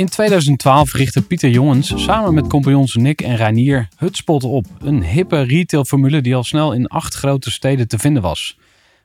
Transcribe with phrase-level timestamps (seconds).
[0.00, 4.66] In 2012 richtte Pieter Jongens samen met compagnons Nick en Reinier Hutspot op.
[4.78, 8.58] Een hippe retailformule die al snel in acht grote steden te vinden was.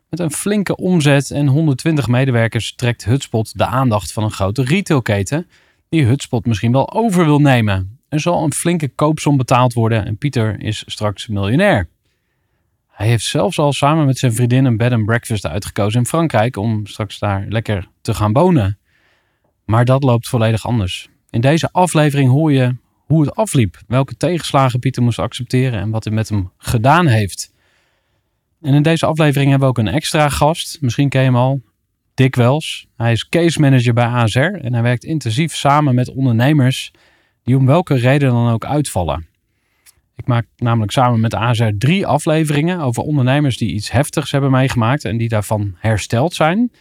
[0.09, 5.47] Met een flinke omzet en 120 medewerkers trekt Hutspot de aandacht van een grote retailketen
[5.89, 7.99] die Hutspot misschien wel over wil nemen.
[8.09, 11.89] Er zal een flinke koopsom betaald worden en Pieter is straks miljonair.
[12.87, 16.57] Hij heeft zelfs al samen met zijn vriendin een bed and breakfast uitgekozen in Frankrijk
[16.57, 18.77] om straks daar lekker te gaan wonen.
[19.65, 21.09] Maar dat loopt volledig anders.
[21.29, 26.03] In deze aflevering hoor je hoe het afliep, welke tegenslagen Pieter moest accepteren en wat
[26.03, 27.53] hij met hem gedaan heeft.
[28.61, 30.81] En in deze aflevering hebben we ook een extra gast.
[30.81, 31.61] Misschien ken je hem al.
[32.13, 32.87] Dick Wels.
[32.97, 36.91] Hij is case manager bij ASR en hij werkt intensief samen met ondernemers
[37.43, 39.27] die om welke reden dan ook uitvallen.
[40.15, 45.05] Ik maak namelijk samen met ASR drie afleveringen over ondernemers die iets heftigs hebben meegemaakt
[45.05, 46.71] en die daarvan hersteld zijn.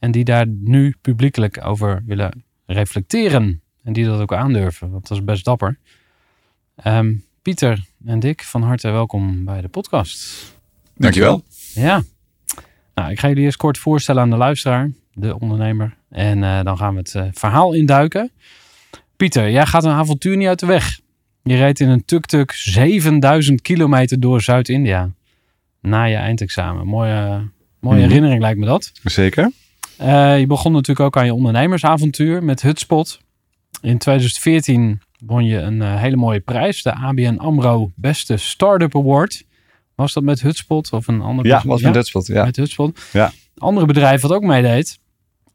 [0.00, 3.60] En die daar nu publiekelijk over willen reflecteren.
[3.84, 5.78] En die dat ook aandurven, want dat is best dapper.
[6.76, 10.44] Ehm, Pieter en Dick, van harte welkom bij de podcast.
[10.96, 11.42] Dankjewel.
[11.74, 12.02] Ja.
[12.94, 15.96] Nou, ik ga jullie eerst kort voorstellen aan de luisteraar, de ondernemer.
[16.08, 18.30] En eh, dan gaan we het eh, verhaal induiken.
[19.16, 21.00] Pieter, jij gaat een avontuur niet uit de weg.
[21.42, 25.10] Je reed in een tuk-tuk 7000 kilometer door Zuid-India.
[25.80, 26.86] Na je eindexamen.
[26.86, 27.48] Mooie,
[27.80, 28.06] mooie Mhm.
[28.08, 28.92] herinnering lijkt me dat.
[29.04, 29.50] Zeker.
[30.00, 33.20] Eh, je begon natuurlijk ook aan je ondernemersavontuur met Hutspot.
[33.80, 36.82] In 2014 won je een eh, hele mooie prijs.
[36.82, 39.44] De ABN AMRO Beste Startup Award.
[39.94, 41.62] Was dat met Hutspot of een ander Ja, bedrijf?
[41.64, 42.26] was met Dutspot.
[42.26, 42.44] Ja.
[42.44, 43.00] met Hutspot.
[43.12, 43.32] Ja.
[43.56, 44.98] Andere bedrijf wat ook meedeed,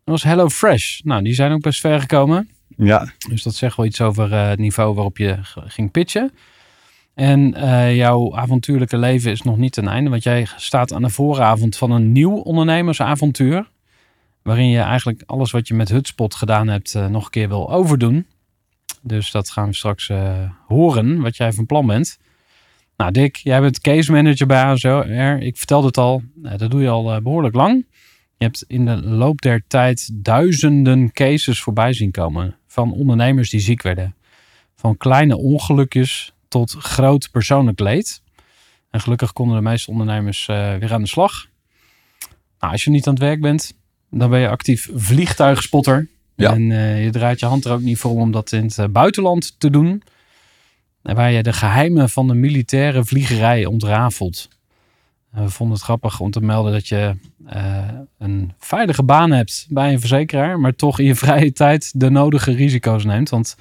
[0.03, 0.99] was HelloFresh.
[1.03, 2.49] Nou, die zijn ook best ver gekomen.
[2.77, 6.31] ja, Dus dat zegt wel iets over eh, het niveau waarop je ging pitchen.
[7.13, 7.49] En
[7.95, 11.91] jouw avontuurlijke leven is nog niet ten einde, want jij staat aan de vooravond van
[11.91, 13.69] een nieuw ondernemersavontuur.
[14.45, 17.71] Waarin je eigenlijk alles wat je met Hutspot gedaan hebt eh, nog een keer wil
[17.71, 18.25] overdoen.
[19.07, 22.19] Dus dat gaan we straks eh, horen, wat jij van plan bent.
[22.97, 24.87] Nou Dick, jij bent case manager bij ASR.
[25.39, 27.85] Ik vertelde het al, eh, dat doe je al eh, behoorlijk lang.
[28.37, 32.57] Je hebt in de loop der tijd duizenden cases voorbij zien komen.
[32.67, 34.15] Van ondernemers die ziek werden.
[34.75, 38.21] Van kleine ongelukjes tot groot persoonlijk leed.
[38.89, 41.47] En gelukkig konden de meeste ondernemers weer aan de slag.
[42.59, 43.73] Nou, als je niet aan het werk bent,
[44.09, 46.07] dan ben je actief vliegtuigspotter.
[46.35, 46.53] Ja.
[46.53, 48.87] En eh, je draait je hand er ook niet voor om dat in het eh,
[48.87, 50.03] buitenland te doen.
[51.01, 54.49] En waar je de geheimen van de militaire vliegerij ontrafelt.
[55.31, 59.67] En we vonden het grappig om te melden dat je eh, een veilige baan hebt
[59.69, 63.29] bij een verzekeraar, maar toch in je vrije tijd de nodige risico's neemt.
[63.29, 63.57] Want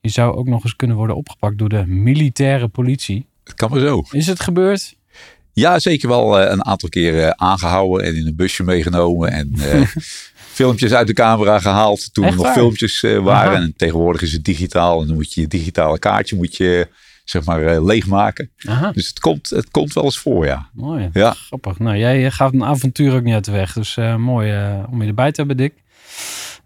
[0.00, 3.26] je zou ook nog eens kunnen worden opgepakt door de militaire politie.
[3.44, 4.04] het kan maar zo.
[4.10, 4.96] Is het gebeurd?
[5.54, 9.30] Ja, zeker wel eh, een aantal keren aangehouden en in een busje meegenomen.
[9.30, 9.86] En eh,
[10.58, 12.56] filmpjes uit de camera gehaald toen Echt er nog waar?
[12.56, 13.52] filmpjes eh, waren.
[13.52, 13.62] Aha.
[13.62, 15.00] En tegenwoordig is het digitaal.
[15.00, 16.88] En dan moet je je digitale kaartje moet je,
[17.24, 18.50] zeg maar leegmaken.
[18.68, 20.68] Aha, Dus het komt, het komt wel eens voor, ja.
[20.72, 21.10] mooi.
[21.12, 21.30] Ja.
[21.32, 21.78] Grappig.
[21.78, 23.72] Nou, jij gaat een avontuur ook niet uit de weg.
[23.72, 24.52] Dus mooi
[24.90, 25.72] om je erbij te hebben, Dick.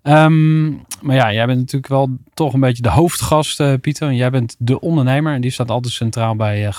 [0.02, 0.68] Ehm,
[1.02, 4.08] maar ja, jij bent natuurlijk wel toch een beetje de hoofdgast, eh, Pieter.
[4.08, 6.72] En jij bent de ondernemer en die staat altijd centraal bij eh,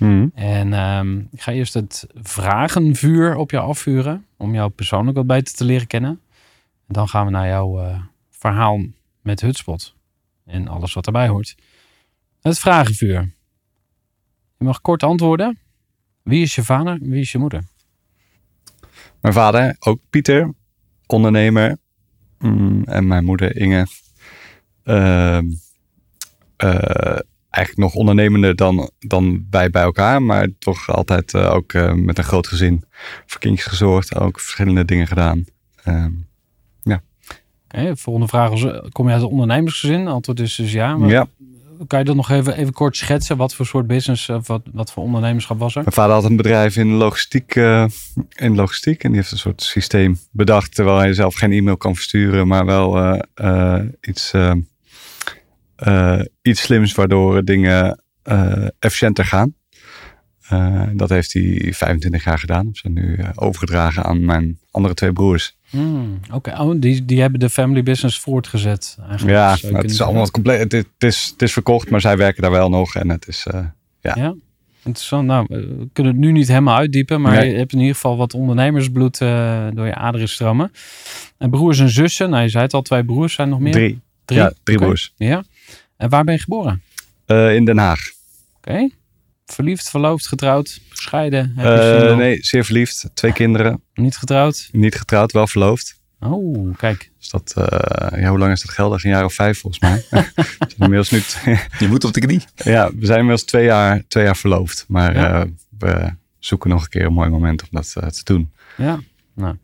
[0.00, 0.30] Groeivoer.
[0.34, 4.26] En ehm, ik ga eerst het vragenvuur op jou afvuren.
[4.36, 6.20] Om jou persoonlijk wat beter te leren kennen.
[6.86, 8.80] En dan gaan we naar jouw eh, verhaal
[9.22, 9.94] met Hutspot.
[10.46, 11.56] En alles wat erbij hoort.
[12.40, 13.34] Het vragenvuur.
[14.58, 15.58] Je mag kort antwoorden.
[16.22, 16.98] Wie is je vader?
[17.00, 17.64] Wie is je moeder?
[19.20, 20.54] Mijn vader, ook Pieter,
[21.06, 21.76] ondernemer.
[22.38, 23.86] Mm, en mijn moeder Inge.
[24.82, 25.46] Ehm,
[26.56, 27.18] eh,
[27.50, 30.22] eigenlijk nog ondernemender dan, dan wij bij elkaar.
[30.22, 32.84] Maar toch altijd eh, ook eh, met een groot gezin
[33.26, 34.16] voor kindjes gezorgd.
[34.16, 35.44] Ook verschillende dingen gedaan.
[35.84, 36.10] Ehm,
[37.74, 40.08] Oké, volgende vraag is, eh, kom je uit een ondernemersgezin?
[40.08, 40.96] Antwoord is dus ja.
[40.96, 41.26] Maar ja,
[41.86, 43.36] Kan je dat nog even, even kort schetsen?
[43.36, 45.80] Wat voor soort business of wat, wat voor ondernemerschap was er?
[45.80, 47.54] Mijn vader had een bedrijf in logistiek,
[48.34, 49.04] in logistiek.
[49.04, 50.74] En die heeft een soort systeem bedacht.
[50.74, 52.46] Terwijl hij zelf geen e-mail kan versturen.
[52.46, 53.18] Maar wel
[54.00, 54.32] iets,
[55.80, 59.54] eh, iets slims waardoor dingen eh, efficiënter gaan.
[60.48, 62.64] Eh, dat heeft hij 25 jaar gedaan.
[62.66, 65.56] Dat zijn nu overgedragen aan mijn andere twee broers.
[65.68, 68.96] Hmm, Oké, oh, die, die hebben de family business voortgezet.
[69.08, 70.58] Eigenlijk, Ja, het is allemaal compleet.
[70.58, 72.94] Het, is- het, is, het is verkocht, maar zij werken daar wel nog.
[72.94, 73.46] En het is...
[74.00, 74.14] ja.
[74.16, 74.34] Ja,
[74.84, 75.26] interessant.
[75.26, 77.50] Nou, we kunnen het nu niet helemaal uitdiepen, maar Nee.
[77.52, 79.18] je hebt in ieder geval wat ondernemersbloed
[79.74, 80.72] door je aderen stromen.
[81.38, 83.72] En broers en zussen, nou je zei het al, twee broers zijn nog meer?
[83.72, 84.00] drie.
[84.24, 84.40] Drie?
[84.40, 84.86] Ja, drie Oké.
[84.86, 85.12] broers.
[85.16, 85.42] Ja.
[86.00, 86.82] En waar ben je geboren?
[87.26, 88.00] Eh, in Den Haag.
[88.56, 88.88] Oké.
[89.46, 91.52] Verliefd, verloofd, getrouwd, gescheiden?
[91.56, 93.10] Heb je Eh, nee, zeer verliefd.
[93.14, 93.82] Twee kinderen.
[93.94, 94.68] Niet getrouwd?
[94.72, 95.98] Niet getrouwd, wel verloofd.
[96.20, 97.10] Oh, kijk.
[97.18, 99.04] Dus dat, eh, ja, hoe lang is dat geldig?
[99.04, 100.04] Een jaar of vijf volgens mij.
[100.78, 101.20] Inmiddels nu
[101.78, 102.42] Je moet op de knie.
[102.54, 104.84] ja, we zijn inmiddels twee jaar, twee jaar verloofd.
[104.88, 105.40] Maar Ja.
[105.42, 105.48] eh,
[105.78, 108.52] we zoeken nog een keer een mooi moment om dat te doen.
[108.76, 109.00] Ja.
[109.34, 109.56] Nou.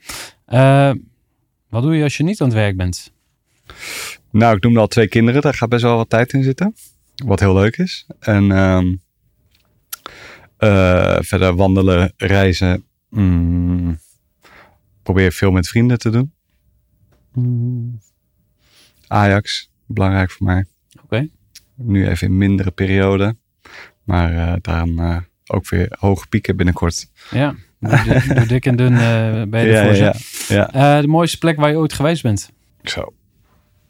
[0.46, 0.90] Eh,
[1.68, 3.12] wat doe je als je niet aan het werk bent?
[4.36, 5.42] Nou, ik noemde al twee kinderen.
[5.42, 6.74] Daar gaat best wel wat tijd in zitten.
[7.24, 8.06] Wat heel leuk is.
[8.18, 8.94] En ehm,
[10.56, 12.84] eh, verder wandelen, reizen.
[13.10, 13.98] Mm,
[15.02, 16.32] probeer veel met vrienden te doen.
[17.32, 18.00] Mm,
[19.06, 20.64] Ajax, belangrijk voor mij.
[21.02, 21.28] Oké.
[21.74, 23.36] Nu even in mindere periode.
[24.04, 25.16] Maar eh daarom eh,
[25.46, 27.10] ook weer hoge pieken binnenkort.
[27.30, 27.54] Ja.
[27.78, 28.94] Door dik- en dun
[29.50, 30.12] ben je
[30.72, 32.50] Ja, de mooiste plek waar je ooit geweest bent?
[32.82, 33.14] Zo.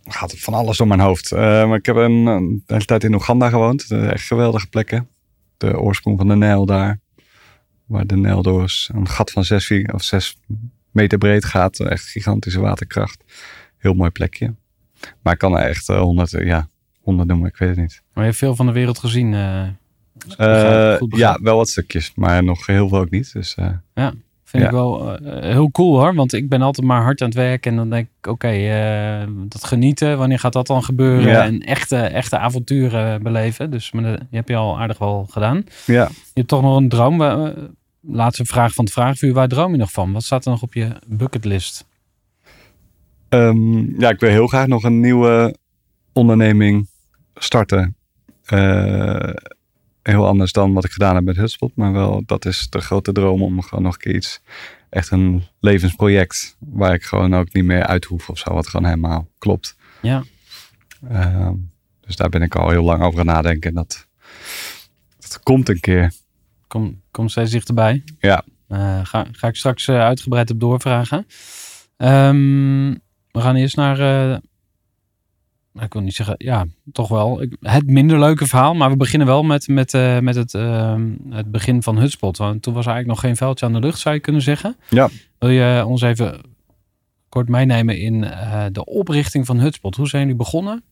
[0.09, 1.33] Gaat van alles door mijn hoofd.
[1.33, 3.91] Eh, maar ik heb een, een hele tijd in Oeganda gewoond.
[3.91, 5.09] Echt geweldige plekken.
[5.57, 7.01] De oorsprong van de Nijl daar.
[7.87, 8.91] Waar de Nijl door is.
[8.95, 10.39] Een gat van zes, vier- of zes
[10.91, 11.81] meter breed gaat.
[11.81, 13.25] Echt gigantische waterkracht.
[13.77, 14.55] Heel mooi plekje.
[15.23, 16.69] Maar ik kan er echt eh, honderd, ja,
[17.01, 17.49] honderd noemen.
[17.49, 18.03] Ik weet het niet.
[18.13, 19.35] Maar je hebt veel van de wereld gezien.
[19.35, 19.69] eh,
[20.37, 22.13] begrijp- ja, wel wat stukjes.
[22.15, 23.33] Maar nog heel veel ook niet.
[23.33, 23.71] Dus eh,
[24.47, 24.69] Vind Ja.
[24.69, 26.15] ik wel eh, heel cool hoor.
[26.15, 27.67] Want ik ben altijd maar hard aan het werk.
[27.67, 30.19] En dan denk ik, oké, eh, dat genieten.
[30.19, 31.29] Wanneer gaat dat dan gebeuren?
[31.29, 31.45] Ja.
[31.45, 33.71] En echte, echte avonturen beleven.
[33.71, 35.65] Dus maar dat- die heb je al aardig wel gedaan.
[35.87, 36.09] ja.
[36.13, 37.23] Je hebt toch nog een droom.
[37.23, 37.49] Eh,
[38.09, 39.33] Laatste vraag van het vraagvuur.
[39.33, 40.13] Waar droom je nog van?
[40.13, 41.87] Wat staat er nog op je bucketlist?
[43.29, 45.57] Ehm, ja, ik wil heel graag nog een nieuwe
[46.13, 46.89] onderneming
[47.35, 47.97] starten.
[50.07, 51.77] Eh, heel anders dan wat ik gedaan heb met Hutspot.
[51.77, 54.41] Maar wel, dat is de grote droom om gewoon nog een keer iets,
[54.91, 56.57] echt een levensproject.
[56.59, 58.55] Waar ik gewoon ook niet meer uit hoef of zo.
[58.55, 59.77] Wat gewoon helemaal klopt.
[60.03, 60.25] Ja.
[61.09, 61.55] Ehm,
[62.01, 63.69] dus daar ben ik al heel lang over aan nadenken.
[63.69, 64.09] En dat,
[65.19, 66.13] dat komt een keer.
[66.67, 68.05] Kom, kom steeds dichterbij.
[68.19, 68.45] Ja.
[68.69, 71.27] Eh, ga, ga ik straks eh, uitgebreid op doorvragen.
[71.97, 72.91] Ehm,
[73.31, 74.41] we gaan eerst naar...
[75.81, 77.41] ik wil niet zeggen, ja, toch wel.
[77.61, 81.51] Het minder leuke verhaal, maar we beginnen wel met, met, eh, met het, ehm, het
[81.51, 82.37] begin van Hutspot.
[82.37, 84.77] Want toen was er eigenlijk nog geen veldje aan de lucht, zou je kunnen zeggen.
[84.89, 85.09] Ja.
[85.39, 86.41] Wil je ons even
[87.29, 89.97] kort meenemen in eh, de oprichting van Hutspot?
[89.97, 90.83] Hoe zijn jullie begonnen?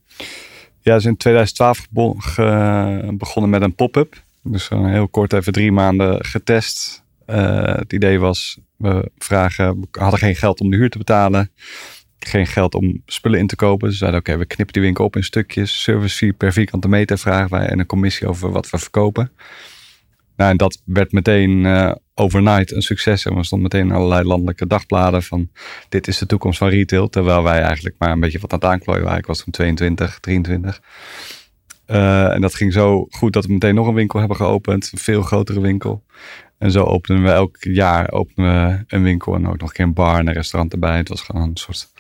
[0.81, 4.23] Ja, is in 2012 gebo- ge- begonnen met een pop-up.
[4.43, 7.03] Dus heel kort even drie maanden getest.
[7.27, 11.51] Eh, het idee was, we vragen, we hadden geen geld om de huur te betalen.
[12.27, 13.89] Geen geld om spullen in te kopen.
[13.89, 15.83] We zeiden, oké, we knippen die winkel op in stukjes.
[15.83, 17.67] Service fee per vierkante meter vragen wij.
[17.67, 19.33] En een commissie over wat we verkopen.
[20.37, 23.25] Nou, en dat werd meteen eh, overnight een succes.
[23.25, 25.51] En we stonden meteen allerlei landelijke dagbladen van...
[25.89, 27.09] dit is de toekomst van retail.
[27.09, 29.19] Terwijl wij eigenlijk maar een beetje wat aan het aanklooien waren.
[29.19, 30.81] Ik was toen 22, 23.
[31.87, 34.91] Eh, en dat ging zo goed dat we meteen nog een winkel hebben geopend.
[34.93, 36.05] Een veel grotere winkel.
[36.65, 39.35] En zo openen we elk jaar openen we een winkel.
[39.35, 40.97] En ook nog een keer een bar en een restaurant erbij.
[40.97, 41.93] Het was gewoon een soort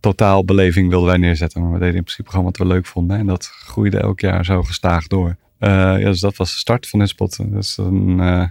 [0.00, 1.62] totaalbeleving wilden wij neerzetten.
[1.62, 3.18] Maar we deden in principe gewoon wat we leuk vonden.
[3.18, 5.36] En dat groeide elk jaar zo gestaag door.
[5.58, 7.36] Eh, ja, dus dat was de start van Hutspot.
[7.36, 8.48] Dat is een, eh,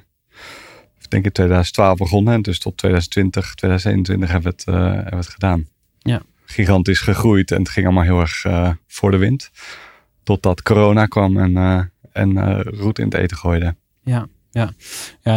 [1.00, 2.34] ik denk in 2012 begonnen.
[2.34, 5.68] En dus tot 2020, 2021 hebben we het, eh, hebben we het gedaan.
[6.00, 6.22] Ja.
[6.46, 7.52] Gigantisch gegroeid.
[7.52, 8.46] En het ging allemaal heel erg
[8.88, 9.52] voor de wind.
[10.24, 13.76] Totdat corona kwam en, en roet in het eten gooide.
[14.04, 14.28] Ja,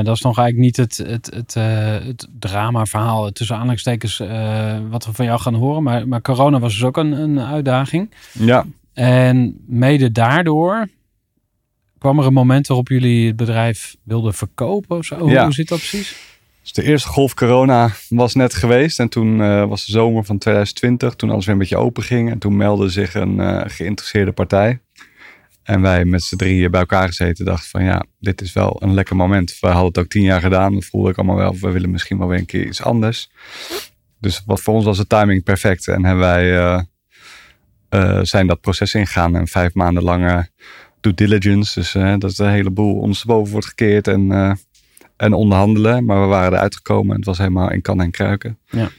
[0.02, 5.06] dat is nog eigenlijk niet het, het, het, eh, het drama-verhaal tussen aanhalingstekens eh, wat
[5.06, 5.82] we van jou gaan horen.
[5.82, 8.10] Maar, maar corona was dus ook een, een uitdaging.
[8.32, 10.88] Ja, En mede daardoor
[11.98, 15.18] kwam er een moment waarop jullie het bedrijf wilden verkopen of zo?
[15.18, 15.44] Hoe- Ja.
[15.44, 16.16] Hoe zit dat precies?
[16.62, 19.00] Dus de eerste golf corona was net geweest.
[19.00, 21.14] En toen eh, was de zomer van 2020.
[21.14, 22.30] Toen alles weer een beetje open ging.
[22.30, 24.78] En toen meldde zich een geïnteresseerde partij.
[25.64, 28.94] En wij met z'n drieën bij elkaar gezeten dachten van ja, dit is wel een
[28.94, 29.56] lekker moment.
[29.60, 30.74] We hadden het ook tien jaar gedaan.
[30.74, 31.56] Dat voelde ik allemaal wel.
[31.60, 33.30] We willen misschien wel weer een keer iets anders.
[34.20, 35.88] Dus wat voor ons was de timing perfect.
[35.88, 36.80] En hebben wij eh,
[37.88, 39.36] eh, zijn dat proces ingegaan.
[39.36, 40.38] En vijf maanden lang eh,
[41.00, 41.80] due diligence.
[41.80, 44.08] Dus eh, dat de hele boel ondersteboven wordt gekeerd.
[44.08, 44.56] En
[45.16, 46.04] en onderhandelen.
[46.04, 48.58] Maar we waren eruit gekomen en het was helemaal in kan en kruiken.
[48.70, 48.90] Ja.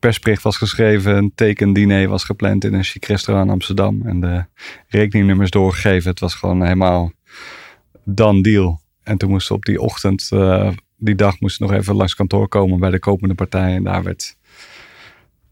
[0.00, 4.02] Persbericht was geschreven, een tekendiner was gepland in een chic restaurant in Amsterdam.
[4.06, 4.44] En de
[4.88, 6.10] rekeningnummers doorgegeven.
[6.10, 7.12] Het was gewoon helemaal
[8.04, 8.80] done deal.
[9.02, 12.78] En toen moesten op die ochtend, eh, die dag moesten nog even langs kantoor komen
[12.78, 13.74] bij de kopende partij.
[13.74, 14.36] En daar werd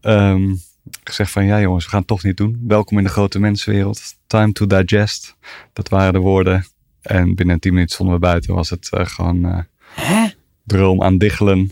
[0.01, 0.55] ehm,
[1.03, 2.63] gezegd van ja jongens, we gaan het toch niet doen.
[2.67, 4.01] Welkom in de grote mensenwereld.
[4.27, 5.35] Time to digest.
[5.73, 6.65] Dat waren de woorden.
[7.01, 8.55] En binnen 10 minuten stonden we buiten.
[8.55, 10.27] Was het eh, gewoon Hè?
[10.63, 11.71] droom aan diggelen.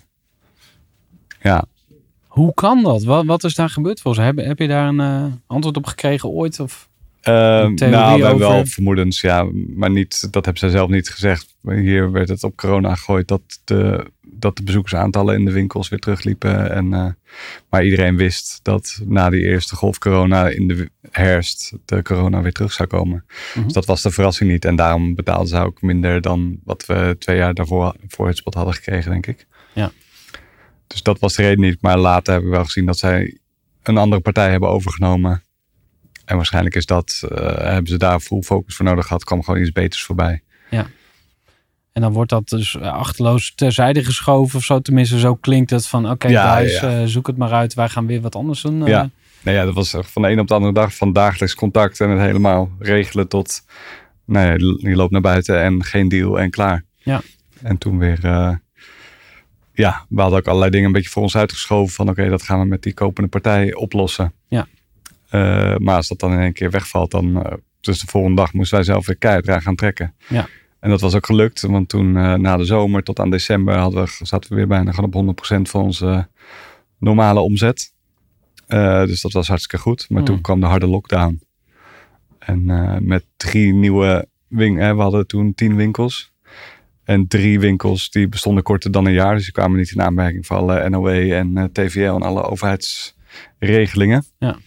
[1.42, 1.66] Ja,
[2.38, 3.04] Hoe kan dat?
[3.04, 6.30] Wat, wat is daar gebeurd volgens Heb, heb je daar een eh, antwoord op gekregen
[6.30, 6.60] ooit?
[6.60, 6.90] Of?
[7.22, 11.56] Ehm, nou, we hebben wel vermoedens, ja, maar niet, dat hebben zij zelf niet gezegd.
[11.62, 16.00] Hier werd het op corona gegooid dat de, dat de bezoekersaantallen in de winkels weer
[16.00, 16.72] terugliepen.
[16.72, 17.08] En, eh,
[17.70, 22.54] maar iedereen wist dat na die eerste golf corona in de herfst de corona weer
[22.54, 23.26] terug zou komen.
[23.54, 23.64] Mhm.
[23.64, 24.66] Dus dat was de verrassing niet.
[24.66, 28.54] En daarom betaalden ze ook minder dan wat we twee jaar daarvoor voor het spot
[28.54, 29.48] hadden gekregen, denk ik.
[30.88, 30.94] Ja.
[30.94, 31.82] Dus dat was de reden niet.
[31.82, 33.38] Maar later hebben we wel gezien dat zij
[33.84, 35.44] een andere partij hebben overgenomen.
[36.26, 39.24] En waarschijnlijk is dat, eh, hebben ze daar full focus voor nodig gehad.
[39.24, 40.42] kwam gewoon iets beters voorbij.
[41.92, 44.80] En dan wordt dat dus achterloos terzijde geschoven of zo.
[44.80, 47.00] Tenminste, zo klinkt het van oké Ja, guys, ja.
[47.02, 47.74] eh, zoek het maar uit.
[47.74, 48.82] Wij gaan weer wat anders doen.
[48.82, 48.88] eh.
[48.88, 49.10] Ja.
[49.42, 52.10] Nou ja, dat was van de een op de andere dag van dagelijks contact en
[52.10, 53.62] het helemaal regelen tot,
[54.26, 54.54] nou ja,
[54.90, 56.86] je loopt naar buiten en geen deal en klaar.
[56.98, 57.22] Ja.
[57.62, 58.54] En toen weer, eh,
[59.78, 62.60] ja, we hadden ook allerlei dingen een beetje voor ons uitgeschoven van oké, dat gaan
[62.60, 64.34] we met die kopende partij oplossen.
[64.48, 64.68] Ja.
[65.30, 68.54] Eh, maar als dat dan in één keer wegvalt, dan, eh, dus de volgende dag
[68.54, 70.14] moesten wij zelf weer keihard eraan gaan trekken.
[70.28, 70.48] Ja.
[70.80, 74.04] En dat was ook gelukt, want toen eh, na de zomer tot aan december hadden
[74.04, 76.28] we, zaten we weer bijna gewoon op 100% van onze
[77.00, 77.94] normale omzet.
[79.06, 80.06] Dus dat was hartstikke goed.
[80.10, 80.28] Maar Hmm.
[80.28, 81.42] toen kwam de harde lockdown.
[82.40, 82.66] En
[83.08, 86.32] met drie nieuwe winkels, we hadden toen tien winkels.
[87.08, 89.36] En drie winkels die bestonden korter dan een jaar.
[89.36, 94.26] Dus die kwamen niet in aanmerking voor alle NOW en eh, TVL en alle overheidsregelingen.
[94.40, 94.58] Ja.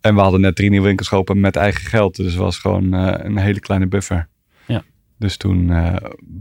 [0.00, 2.16] En we hadden net drie nieuwe winkels geopend met eigen geld.
[2.16, 4.28] Dus het was gewoon eh, een hele kleine buffer.
[4.66, 4.82] Ja.
[5.18, 5.96] Dus toen eh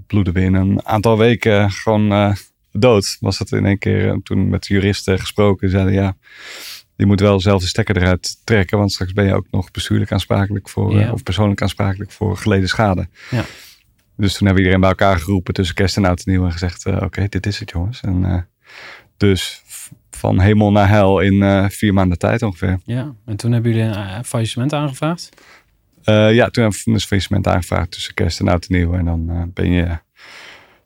[0.08, 2.36] bloedden we in een aantal weken gewoon
[2.72, 3.18] dood.
[3.20, 6.16] Was het in één keer, toen met juristen gesproken, zeiden ja,
[6.96, 8.78] je moet wel zelf de stekker eruit trekken.
[8.78, 11.12] Want straks ben je ook nog bestuurlijk aansprakelijk voor, Ja.
[11.12, 13.08] of persoonlijk aansprakelijk voor geleden schade.
[13.30, 13.46] Ja.
[14.18, 16.52] Dus toen hebben we iedereen bij elkaar geroepen tussen kerst en oud en nieuw en
[16.52, 18.02] gezegd, eh, oké, dit is het jongens.
[18.02, 18.42] En eh,
[19.18, 19.62] dus
[20.10, 22.80] van hemel naar hel in eh, vier maanden tijd ongeveer.
[22.86, 23.16] ja.
[23.26, 25.30] En toen hebben jullie een faillissement aangevraagd.
[26.04, 28.94] Ja, toen hebben we een faillissement aangevraagd tussen kerst en oud en nieuw.
[28.94, 29.98] En dan ben je,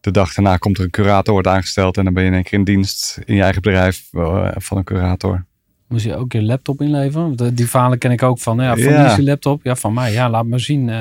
[0.02, 1.98] de dag daarna komt er een curator wordt aangesteld.
[1.98, 4.08] En dan ben je in één keer in dienst in je eigen bedrijf
[4.56, 5.46] van een curator.
[5.92, 7.36] Moest je ook je laptop inleveren?
[7.36, 8.58] Eh, Die verhalen ken ik ook van.
[8.58, 9.16] Ja, van Ja.
[9.16, 9.64] je laptop?
[9.64, 10.12] Ja, van mij.
[10.12, 10.90] Ja, laat maar zien.
[10.90, 10.96] eh,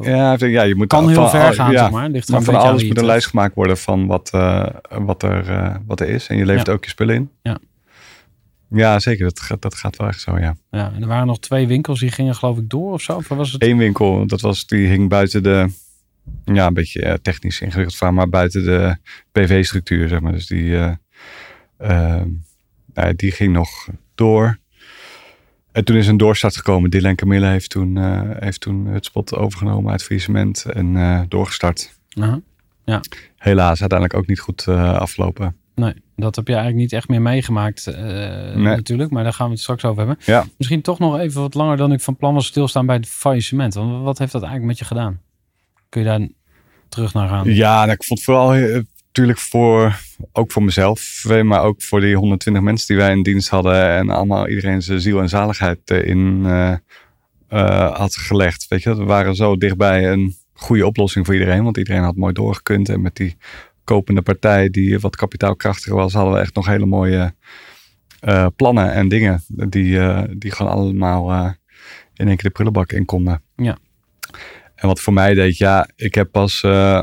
[0.00, 2.08] Ja, ja je moet kan al- heel van ver gaan, ja, zeg maar.
[2.08, 6.00] Ligt Maar van alles moet een lijst gemaakt worden van wat, eh, wat, er, wat
[6.00, 6.26] er is.
[6.26, 6.72] En je levert Ja.
[6.72, 7.30] ook je spullen in.
[7.42, 7.58] Ja.
[8.70, 9.24] Ja, zeker.
[9.24, 10.56] Dat, gaat- dat gaat wel echt zo, ja.
[10.70, 13.16] Ja, en er waren nog twee winkels die gingen geloof ik door of zo.
[13.16, 13.62] Of was het?
[13.62, 15.68] Eén winkel, dat was, die hing buiten de,
[16.44, 18.96] ja, een beetje technisch ingewikkeld van, maar buiten de
[19.32, 20.32] PV-structuur, zeg maar.
[20.32, 20.92] Dus die, eh,
[21.76, 22.22] eh,
[22.94, 23.88] nou ja, die ging nog
[24.22, 24.58] door.
[25.72, 26.90] En toen is een doorstart gekomen.
[26.90, 31.98] Dylan Camille heeft toen, eh, heeft toen het spot overgenomen uit faillissement en eh, doorgestart.
[32.20, 32.40] Aha.
[33.36, 35.56] Helaas, uiteindelijk ook niet goed eh, afgelopen.
[35.74, 37.86] Nee, dat heb je eigenlijk niet echt meer meegemaakt
[38.54, 39.10] natuurlijk.
[39.10, 40.24] Maar daar gaan we het straks over hebben.
[40.26, 40.44] Ja.
[40.56, 43.74] Misschien toch nog even wat langer dan ik van plan was stilstaan bij het faillissement.
[43.74, 45.20] Want wat heeft dat eigenlijk met je gedaan?
[45.88, 46.28] Kun je daar
[46.88, 47.54] terug naar gaan?
[47.54, 48.54] Ja, nou, ik vond vooral
[49.12, 50.00] natuurlijk voor,
[50.32, 53.88] ook voor mezelf, eh, maar ook voor die 120 mensen die wij in dienst hadden
[53.88, 56.72] en allemaal iedereen zijn ziel en zaligheid in eh,
[57.48, 58.68] eh, had gelegd.
[58.68, 62.32] Weet je, we waren zo dichtbij een goede oplossing voor iedereen, want iedereen had mooi
[62.32, 63.36] doorgekund en met die
[63.84, 67.34] kopende partij die wat kapitaalkrachtiger was, hadden we echt nog hele mooie
[68.20, 71.50] eh, plannen en dingen die, eh, die gewoon allemaal eh,
[72.14, 73.42] in één keer de prullenbak in konden.
[73.56, 73.78] Ja.
[74.74, 77.02] En wat voor mij deed, ja, ik heb pas eh,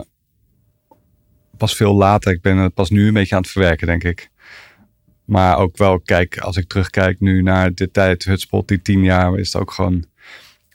[1.59, 2.31] pas veel later.
[2.31, 4.29] Ik ben het pas nu een beetje aan het verwerken, denk ik.
[5.25, 9.37] Maar ook wel, kijk, als ik terugkijk nu naar de tijd, Hutspot, die tien jaar,
[9.37, 10.05] is het ook gewoon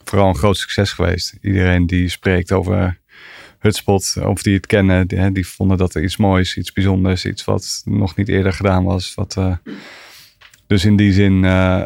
[0.05, 1.35] vooral een groot succes geweest.
[1.41, 2.99] Iedereen die spreekt over
[3.59, 7.45] Hutspot, of die het kennen, die, die vonden dat er iets moois, iets bijzonders, iets
[7.45, 9.15] wat nog niet eerder gedaan was.
[9.15, 9.57] Wat, eh,
[10.67, 11.85] dus in die zin, eh,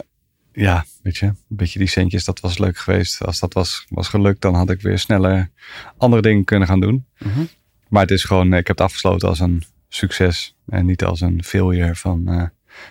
[0.52, 3.24] ja, weet je, een beetje die centjes, dat was leuk geweest.
[3.24, 5.50] Als dat was, was gelukt, dan had ik weer sneller
[5.96, 7.06] andere dingen kunnen gaan doen.
[7.18, 7.44] Mhm.
[7.88, 11.44] Maar het is gewoon, ik heb het afgesloten als een succes en niet als een
[11.44, 12.42] failure van eh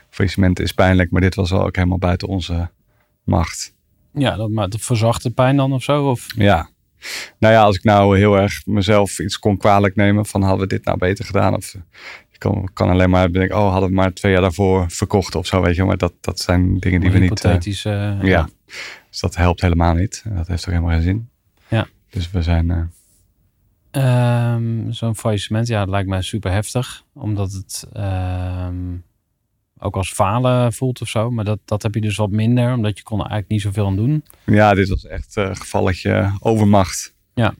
[0.10, 2.70] faillissement is pijnlijk, maar dit was wel ook helemaal buiten onze
[3.24, 3.74] macht.
[4.13, 6.10] Ja, dat, maar dat verzacht de pijn dan of zo?
[6.10, 6.25] Of?
[6.36, 6.70] Ja.
[7.39, 10.68] Nou ja, als ik nou heel erg mezelf iets kon kwalijk nemen van hadden we
[10.68, 11.56] dit nou beter gedaan?
[11.56, 11.72] Of
[12.32, 15.46] je kan, kan alleen maar denken, oh hadden we maar twee jaar daarvoor verkocht of
[15.48, 15.84] zo, weet je.
[15.84, 17.30] Maar dat, dat zijn dingen die we niet...
[17.32, 17.86] eh, Hypothetisch.
[17.86, 18.50] eh, ja.
[19.10, 20.24] Dus dat helpt helemaal niet.
[20.36, 21.30] Dat heeft toch helemaal geen zin.
[21.68, 21.88] Ja.
[22.10, 22.92] Dus we zijn...
[23.91, 24.06] eh,
[24.53, 27.03] Ehm, Zo'n faillissement, ja, dat lijkt mij super heftig.
[27.13, 28.75] Omdat het ehm,
[29.79, 31.32] ook als falen voelt of zo.
[31.32, 33.86] Maar dat, dat heb je dus wat minder, omdat je kon er eigenlijk niet zoveel
[33.86, 34.24] aan doen.
[34.46, 37.15] ja, dit was echt een gevalletje overmacht.
[37.34, 37.53] Ja.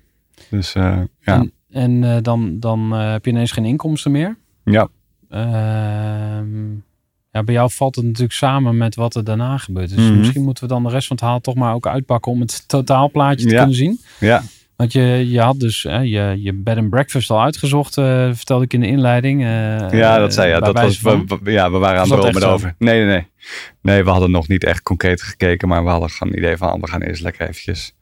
[0.50, 1.34] Dus eh, ja.
[1.40, 4.38] En, en eh, dan, dan eh, heb je ineens geen inkomsten meer.
[4.64, 4.88] ja.
[5.30, 6.72] Ehm,
[7.32, 9.90] ja, bij jou valt het natuurlijk samen met wat er daarna gebeurt.
[9.96, 10.18] Dus Mhm.
[10.18, 12.68] misschien moeten we dan de rest van het verhaal toch maar ook uitpakken om het
[12.68, 13.58] totaalplaatje te Ja.
[13.58, 14.00] kunnen zien.
[14.20, 14.42] Ja.
[14.78, 18.64] Want je, je had dus hè, je, je bed and breakfast al uitgezocht, eh, vertelde
[18.64, 19.42] ik in de inleiding.
[19.42, 20.60] eh, Ja, dat zei je.
[20.60, 22.40] bij Dat was, we, we- ja, we waren aan het zo?
[22.40, 22.76] erover.
[22.78, 23.28] Nee, nee, nee.
[23.82, 25.68] Nee, we hadden nog niet echt concreet gekeken.
[25.68, 27.96] Maar we hadden gewoon een idee van, we gaan eerst lekker eventjes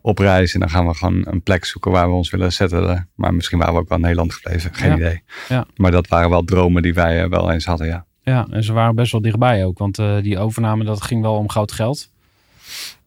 [0.00, 0.54] op reis.
[0.54, 3.08] En dan gaan we gewoon een plek zoeken waar we ons willen zetten.
[3.14, 4.74] Maar misschien waren we ook wel in Nederland gebleven.
[4.74, 4.96] Geen Ja.
[4.96, 5.22] idee.
[5.48, 5.66] Ja.
[5.76, 8.04] Maar dat waren wel dromen die wij eh, wel eens hadden, ja.
[8.22, 9.78] Ja, en ze waren best wel dichtbij ook.
[9.78, 12.10] Want eh, die overname, dat ging wel om goud geld.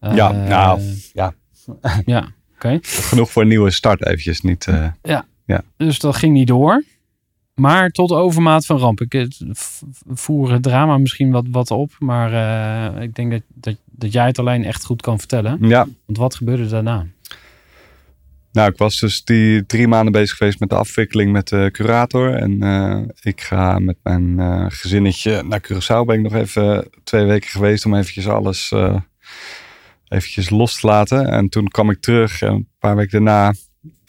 [0.00, 0.80] Eh, Ja, nou,
[1.12, 1.32] ja.
[2.04, 2.28] Ja,
[2.82, 4.40] Genoeg voor een nieuwe start eventjes.
[4.40, 4.86] Niet, eh,
[5.76, 6.82] Dus dat ging niet door.
[7.54, 9.00] Maar tot overmaat van ramp.
[9.00, 9.80] Ik v-
[10.12, 11.90] voer het drama misschien wat, wat op.
[11.98, 12.32] Maar
[12.94, 15.58] eh, ik denk dat, dat, dat jij het alleen echt goed kan vertellen.
[15.60, 15.86] ja.
[16.06, 17.06] Want wat gebeurde daarna?
[18.52, 22.34] Nou, ik was dus die drie maanden bezig geweest met de afwikkeling met de curator.
[22.34, 26.06] En eh, ik ga met mijn eh, gezinnetje naar Curaçao.
[26.06, 28.96] Ben ik nog even twee weken geweest om eventjes alles eh,
[30.12, 31.26] eventjes los te laten.
[31.26, 33.54] En toen kwam ik terug en een paar weken daarna...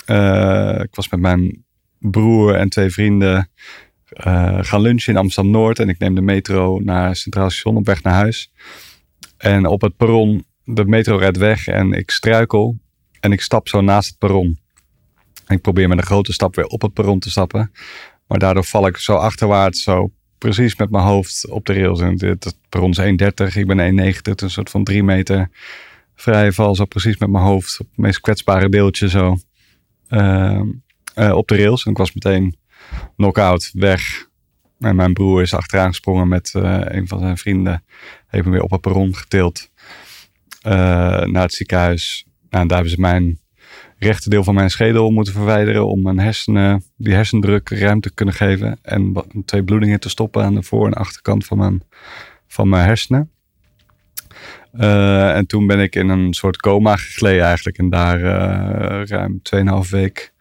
[0.05, 1.65] eh, ik was met mijn
[1.99, 3.49] broer en twee vrienden
[4.09, 5.79] eh, gaan lunchen in Amsterdam-Noord.
[5.79, 8.51] En ik neem de metro naar Centraal Station op weg naar huis.
[9.37, 12.77] En op het perron, de metro redt weg en ik struikel.
[13.19, 14.59] En ik stap zo naast het perron.
[15.45, 17.71] En ik probeer met een grote stap weer op het perron te stappen.
[18.27, 22.01] Maar daardoor val ik zo achterwaarts, zo precies met mijn hoofd op de rails.
[22.01, 25.49] En dit, het perron is 1,30, ik ben 1,90, dus een soort van 3 meter
[26.15, 26.75] vrij val.
[26.75, 29.37] Zo precies met mijn hoofd op het meest kwetsbare deeltje zo
[30.07, 30.67] ehm,
[31.13, 31.85] eh, op de rails.
[31.85, 32.55] En ik was meteen
[33.15, 34.27] knock-out, weg.
[34.79, 37.83] En mijn broer is achteraan gesprongen met eh, een van zijn vrienden.
[38.27, 39.71] Heeft me weer op het perron getild.
[40.61, 40.71] eh,
[41.21, 42.25] naar het ziekenhuis.
[42.49, 43.39] Nou, daar hebben ze mijn
[43.97, 48.79] rechterdeel van mijn schedel moeten verwijderen om mijn hersenen, die hersendruk ruimte te kunnen geven
[48.81, 49.13] en
[49.45, 51.83] twee bloedingen te stoppen aan de voor- en achterkant van mijn,
[52.47, 53.31] van mijn hersenen.
[54.73, 59.41] Eh, en toen ben ik in een soort coma gegleden eigenlijk en daar eh, ruim
[59.83, 60.33] 2,5 week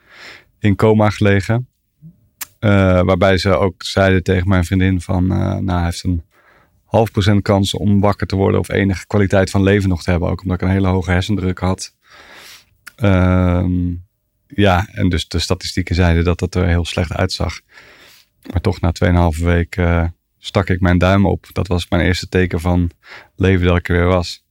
[0.58, 1.68] in coma gelegen.
[2.58, 6.22] Eh, waarbij ze ook zeiden tegen mijn vriendin van, nou hij heeft een
[6.84, 10.28] half procent kans om wakker te worden of enige kwaliteit van leven nog te hebben.
[10.28, 11.94] Ook omdat ik een hele hoge hersendruk had.
[12.96, 13.94] Ehm,
[14.46, 17.60] ja, en dus de statistieken zeiden dat het er heel slecht uitzag.
[18.50, 19.76] Maar toch na 2,5 week
[20.44, 21.46] stak ik mijn duim op.
[21.52, 22.90] Dat was mijn eerste teken van
[23.36, 24.44] leven dat ik er weer was.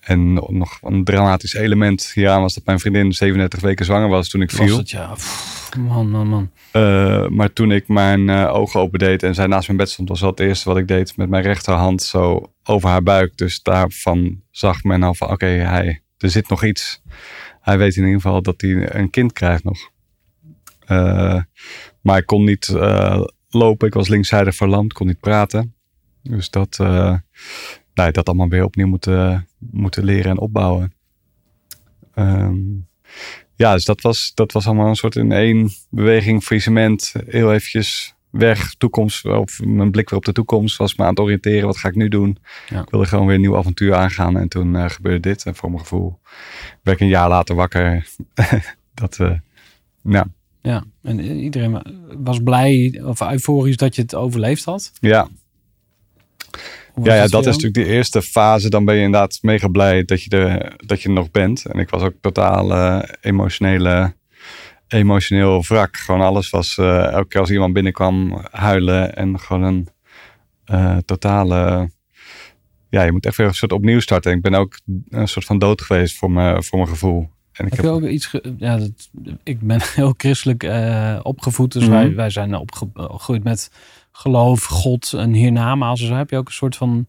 [0.00, 4.42] En nog een dramatisch element hieraan was dat mijn vriendin 37 weken zwanger was toen
[4.42, 4.76] ik Was viel.
[4.78, 5.12] het, ja.
[5.12, 6.50] Pff, man, man, man.
[6.70, 10.20] Eh, maar toen ik mijn eh, ogen opendeed en zij naast mijn bed stond, was
[10.20, 13.36] dat het eerste wat ik deed met mijn rechterhand zo over haar buik.
[13.36, 17.02] Dus daarvan zag men al van oké, hij er zit nog iets.
[17.60, 19.90] Hij weet in ieder geval dat hij een kind krijgt nog.
[20.86, 21.40] Eh,
[22.02, 22.66] maar ik kon niet
[23.56, 23.86] lopen.
[23.86, 25.74] Ik was linkszijdig verlamd, kon niet praten.
[26.22, 27.14] Dus dat, eh
[27.94, 30.92] nou, dat allemaal weer opnieuw moeten, moeten leren en opbouwen.
[32.14, 32.56] Ehm,
[33.54, 37.14] ja, dus dat was, dat was allemaal een soort in één beweging, faillissement.
[37.26, 41.18] Heel eventjes weg, toekomst, of mijn blik weer op de toekomst was me aan het
[41.18, 41.66] oriënteren.
[41.66, 42.38] Wat ga ik nu doen?
[42.68, 42.80] Ja.
[42.80, 44.38] Ik wilde gewoon weer een nieuw avontuur aangaan.
[44.38, 45.44] En toen eh, gebeurde dit.
[45.44, 46.20] En voor mijn gevoel
[46.82, 48.08] werd ik een jaar later wakker.
[48.94, 49.32] dat, eh
[50.02, 50.26] nou,
[50.66, 51.84] Ja, en iedereen wa-
[52.18, 54.92] was blij of euforisch dat je het overleefd had.
[55.00, 55.28] ja.
[57.02, 58.70] Ja, ja, dat is natuurlijk de eerste fase.
[58.70, 61.64] Dan ben je inderdaad mega blij dat je er, dat je er nog bent.
[61.64, 64.14] En ik was ook totaal eh, emotionele,
[64.88, 65.96] emotioneel wrak.
[65.96, 69.16] Gewoon alles was, eh, elke keer als iemand binnenkwam, huilen.
[69.16, 69.88] En gewoon een
[70.64, 71.90] eh, totale...
[72.88, 74.32] Ja, je moet echt weer een soort opnieuw starten.
[74.32, 77.28] Ik ben ook een soort van dood geweest voor, me, voor mijn gevoel.
[77.56, 78.26] En ik Heb je ook iets...
[78.26, 78.90] ge- ja, dat,
[79.42, 81.72] ik ben heel christelijk eh, opgevoed.
[81.72, 81.92] Dus Mhm.
[81.92, 83.70] wij, wij zijn opgegroeid met
[84.12, 86.00] geloof, God en hiernamaals.
[86.00, 87.06] Dus heb je ook een soort van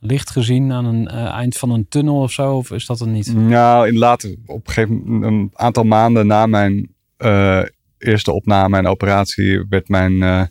[0.00, 2.56] licht gezien aan een eh, eind van een tunnel of zo?
[2.56, 3.34] Of is dat er niet?
[3.34, 7.62] Nou, in later, op een gegeven moment, een aantal maanden na mijn eh,
[7.98, 10.50] eerste opname en operatie, werd mijn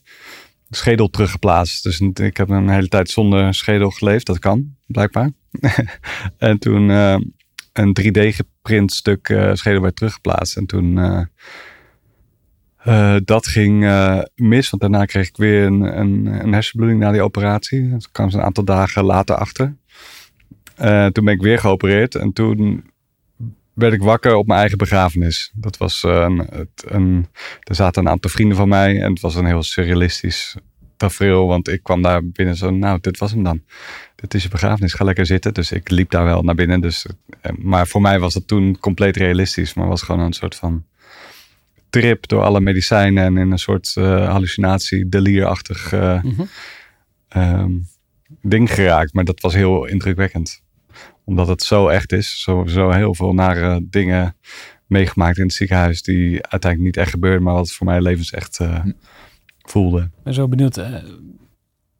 [0.69, 1.83] schedel teruggeplaatst.
[1.83, 4.25] Dus ik heb een hele tijd zonder schedel geleefd.
[4.25, 5.31] Dat kan, blijkbaar.
[6.37, 6.89] en toen
[7.77, 10.57] een 3D-geprint stuk eh, schedel werd teruggeplaatst.
[10.57, 11.21] En toen eh,
[12.77, 13.79] eh, dat ging
[14.35, 17.89] mis, want daarna kreeg ik weer een, een, een hersenbloeding na die operatie.
[17.89, 19.75] Dat kwam ze een aantal dagen later achter.
[21.11, 22.91] Toen ben ik weer geopereerd en toen
[23.73, 25.51] werd ik wakker op mijn eigen begrafenis.
[25.55, 27.27] Dat was een, het, een,
[27.63, 30.55] er zaten een aantal vrienden van mij en het was een heel surrealistisch
[30.97, 33.61] tafereel, want ik kwam daar binnen zo, nou, dit was hem dan.
[34.21, 35.53] Dit is je begrafenis, ga lekker zitten.
[35.53, 36.81] Dus ik liep daar wel naar binnen.
[36.81, 37.05] Dus,
[37.41, 40.85] eh, maar voor mij was het toen compleet realistisch, maar was gewoon een soort van
[41.89, 46.43] trip door alle medicijnen en in een soort eh, hallucinatie, delierachtig eh, Mhm.
[47.27, 47.71] ehm,
[48.41, 49.13] ding geraakt.
[49.13, 50.61] Maar dat was heel indrukwekkend.
[51.25, 52.41] Omdat het zo echt is.
[52.41, 54.35] Zo, zo heel veel nare dingen
[54.85, 56.01] meegemaakt in het ziekenhuis.
[56.01, 57.43] Die uiteindelijk niet echt gebeurden.
[57.43, 58.83] Maar wat voor mij levensecht eh
[59.57, 60.01] voelde.
[60.01, 60.81] Ik ben zo benieuwd.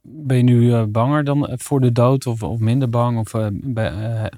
[0.09, 3.17] Ben je nu eh, banger dan eh, voor de dood of, of minder bang?
[3.17, 4.31] Of, eh, bij,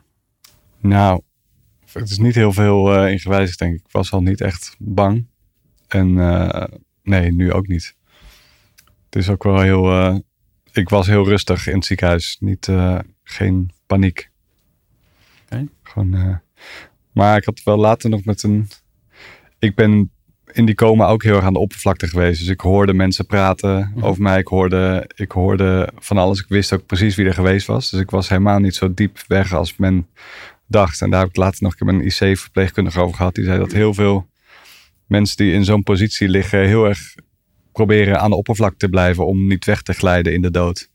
[0.80, 1.22] Nou,
[1.92, 3.80] het is niet heel veel in gewijzigd denk ik.
[3.86, 5.26] Ik was al niet echt bang.
[5.88, 6.14] En
[7.04, 7.96] nee, nu ook niet.
[9.06, 10.16] Het is ook wel heel...
[10.72, 12.38] ik was heel rustig in het ziekenhuis.
[12.40, 12.72] Niet,
[13.24, 14.30] geen paniek.
[15.84, 16.42] Gewoon...
[17.12, 18.68] maar ik had wel later nog met een...
[19.60, 20.12] Ik ben
[20.52, 22.40] in die coma ook heel erg aan de oppervlakte geweest.
[22.40, 24.06] Dus ik hoorde mensen praten Mhm.
[24.06, 24.40] over mij.
[24.40, 26.40] Ik hoorde, ik hoorde van alles.
[26.40, 27.90] Ik wist ook precies wie er geweest was.
[27.90, 30.08] Dus ik was helemaal niet zo diep weg als men
[30.68, 31.02] dacht.
[31.02, 33.36] En daar heb ik later nog een keer met een IC-verpleegkundige over gehad.
[33.36, 34.28] Die zei dat heel veel
[35.08, 36.68] mensen die in zo'n positie liggen...
[36.68, 37.16] heel erg
[37.72, 39.26] proberen aan de oppervlakte te blijven...
[39.26, 40.90] om niet weg te glijden in de dood.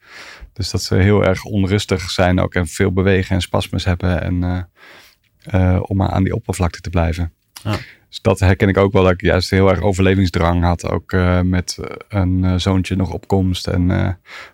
[0.52, 2.54] Dus dat ze heel erg onrustig zijn ook...
[2.54, 4.22] en veel bewegen en spasmes hebben...
[4.22, 7.32] En, eh, eh, om maar aan die oppervlakte te blijven.
[7.64, 7.76] Ja.
[8.08, 10.88] Dus dat herken ik ook wel, dat ik juist heel erg overlevingsdrang had.
[10.88, 13.98] Ook eh, met eh, een eh, zoontje nog op komst en eh,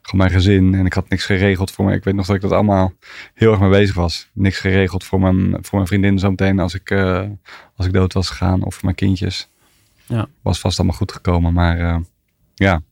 [0.02, 0.74] gewoon mijn gezin.
[0.74, 1.94] En ik had niks geregeld voor me.
[1.94, 2.92] Ik weet nog dat ik dat allemaal
[3.34, 4.28] heel erg mee bezig was.
[4.32, 6.90] Niks geregeld voor mijn, voor mijn vriendin zometeen als ik,
[7.76, 8.62] als ik dood was gegaan.
[8.62, 9.48] Of voor mijn kindjes.
[10.06, 10.26] Ja.
[10.42, 11.52] Was vast allemaal goed gekomen.
[11.52, 12.02] Maar
[12.54, 12.82] ja,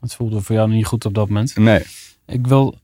[0.00, 1.56] het voelde voor jou niet goed op dat moment.
[1.56, 1.82] nee.
[2.26, 2.78] Ik wil,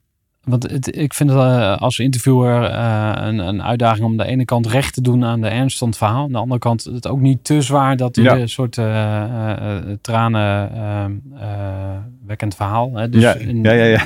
[0.45, 4.25] want het, ik vind het eh, als interviewer eh, een, een uitdaging om aan de
[4.33, 6.25] ene kant recht te doen aan de ernst van het verhaal.
[6.25, 8.37] Aan de andere kant het ook niet te zwaar dat je Ja.
[8.39, 11.05] een soort eh, eh, eh, tranen eh,
[11.43, 12.95] eh, wekkend verhaal.
[12.95, 13.09] Hè?
[13.09, 14.03] Dus ja, ja, ja, ja.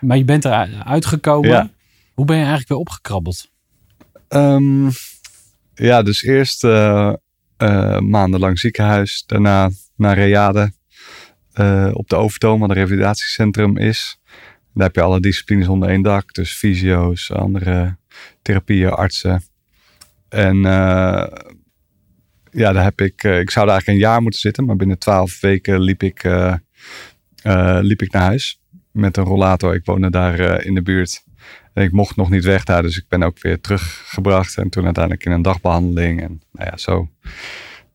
[0.00, 1.50] Maar je bent er uitgekomen.
[1.50, 1.70] Ja.
[2.14, 3.50] Hoe ben je eigenlijk weer opgekrabbeld?
[4.28, 4.88] Ehm,
[5.74, 6.62] ja, dus eerst
[7.98, 9.24] maandenlang ziekenhuis.
[9.26, 10.72] Daarna naar Reade.
[11.92, 14.18] op de Overtoom, waar het revalidatiecentrum is.
[14.74, 16.32] Daar heb je alle disciplines onder één dak.
[16.32, 17.96] Dus fysio's, andere
[18.42, 19.42] therapieën, artsen.
[20.28, 21.26] En eh,
[22.50, 23.24] ja, daar heb ik...
[23.24, 24.64] eh, ik zou daar eigenlijk een jaar moeten zitten.
[24.64, 26.54] Maar binnen twaalf weken liep ik, eh,
[27.80, 28.60] liep ik naar huis.
[28.90, 29.74] Met een rollator.
[29.74, 31.24] Ik woonde daar in de buurt.
[31.72, 34.56] En ik mocht nog niet weg daar, dus ik ben ook weer teruggebracht.
[34.56, 36.22] En toen uiteindelijk in een dagbehandeling.
[36.22, 37.08] En nou ja, zo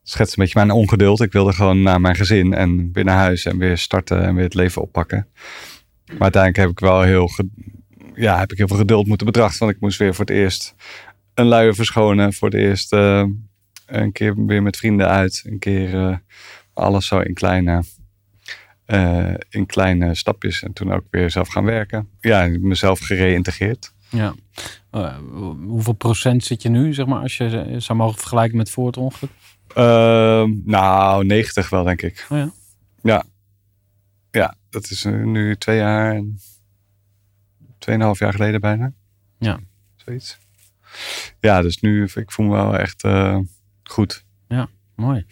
[0.03, 1.21] schetst een beetje mijn ongeduld.
[1.21, 4.43] Ik wilde gewoon naar mijn gezin en weer naar huis en weer starten en weer
[4.43, 5.27] het leven oppakken.
[6.09, 7.29] Maar uiteindelijk heb ik wel heel,
[8.15, 9.59] ja, heb ik heel veel geduld moeten betrachten.
[9.59, 10.75] Want ik moest weer voor het eerst
[11.33, 12.33] een luier verschonen.
[12.33, 13.23] Voor het eerst eh,
[13.85, 15.43] een keer weer met vrienden uit.
[15.45, 16.17] Een keer eh,
[16.73, 17.83] alles zo in kleine,
[18.85, 20.63] eh, in kleine stapjes.
[20.63, 22.09] En toen ook weer zelf gaan werken.
[22.19, 23.93] Ja, mezelf gereïntegreerd.
[24.09, 24.33] Ja.
[25.65, 28.97] Hoeveel procent zit je nu, zeg maar, als je zou mogen vergelijken met voor het
[28.97, 29.31] ongeluk?
[29.75, 32.25] Ehm, nou, 90 wel, denk ik.
[32.29, 32.51] Oh ja.
[33.01, 33.25] Ja.
[34.69, 36.39] Ja, dat is eh, nu twee jaar en
[37.77, 38.91] tweeënhalf jaar geleden bijna.
[39.39, 39.59] Ja.
[39.95, 40.37] Zoiets.
[41.39, 43.39] Ja, dus nu, ik voel me wel echt eh,
[43.83, 44.25] goed.
[44.95, 45.25] Mooi.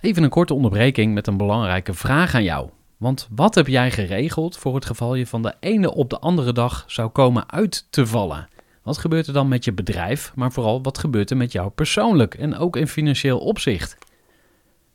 [0.00, 2.70] Even een korte onderbreking met een belangrijke vraag aan jou.
[2.96, 6.52] Want wat heb jij geregeld voor het geval je van de ene op de andere
[6.52, 8.48] dag zou komen uit te vallen?
[8.82, 12.34] Wat gebeurt er dan met je bedrijf, maar vooral wat gebeurt er met jou persoonlijk
[12.34, 13.96] en ook in financieel opzicht?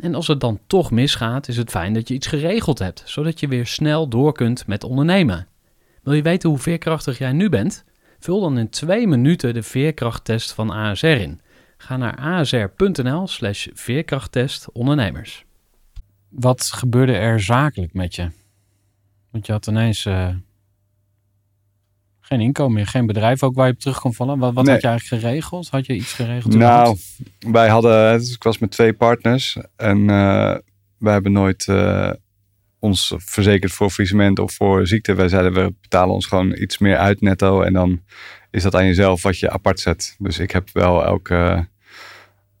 [0.00, 3.40] En als het dan toch misgaat, is het fijn dat je iets geregeld hebt, zodat
[3.40, 5.46] je weer snel door kunt met ondernemen.
[6.02, 7.84] Wil je weten hoe veerkrachtig jij nu bent?
[8.18, 11.40] Vul dan in twee minuten de veerkrachttest van ASR in.
[11.76, 15.44] Ga naar asr.nl slash veerkrachttest ondernemers.
[16.28, 18.30] Wat gebeurde er zakelijk met je?
[19.30, 20.28] Want je had ineens uh,
[22.30, 24.38] geen inkomen meer, geen bedrijf ook waar je op terug kon vallen.
[24.38, 24.72] Wat, wat Nee.
[24.72, 25.68] had je eigenlijk geregeld?
[25.68, 26.54] Had je iets geregeld?
[26.54, 26.96] Nou,
[27.38, 30.54] wij hadden, dus ik was met twee partners en uh,
[30.98, 32.10] wij hebben nooit uh,
[32.78, 35.14] ons verzekerd voor faillissement of voor ziekte.
[35.14, 38.00] Wij zeiden we betalen ons gewoon iets meer uit netto en dan
[38.50, 40.16] is dat aan jezelf wat je apart zet.
[40.18, 41.68] Dus ik heb wel elke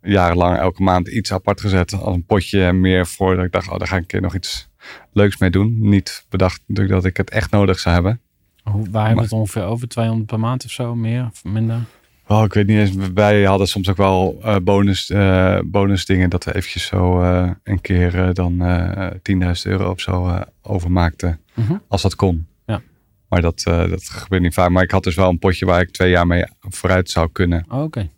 [0.02, 3.78] jarenlang elke maand iets apart gezet als een potje meer voor dat ik dacht, oh,
[3.78, 4.68] daar ga ik een keer nog iets
[5.12, 5.76] leuks mee doen.
[5.78, 8.20] Niet bedacht natuurlijk dat ik het echt nodig zou hebben.
[8.62, 9.88] Hoe, waar hebben we het ongeveer over?
[9.88, 10.94] 200 per maand of zo?
[10.94, 11.80] Meer of minder?
[12.26, 13.10] Oh, ik weet niet eens.
[13.14, 17.50] Wij hadden soms ook wel uh, bonus, uh, bonus dingen dat we eventjes zo uh,
[17.62, 19.22] een keer dan 10.000
[19.62, 21.40] euro of zo overmaakten.
[21.54, 21.68] Mhm.
[21.68, 21.78] -huh.
[21.88, 22.46] Als dat kon.
[22.66, 22.82] Ja.
[23.28, 24.70] Maar dat, dat gebeurt niet vaak.
[24.70, 27.64] Maar ik had dus wel een potje waar ik twee jaar mee vooruit zou kunnen.
[27.68, 28.08] Oh, Oké.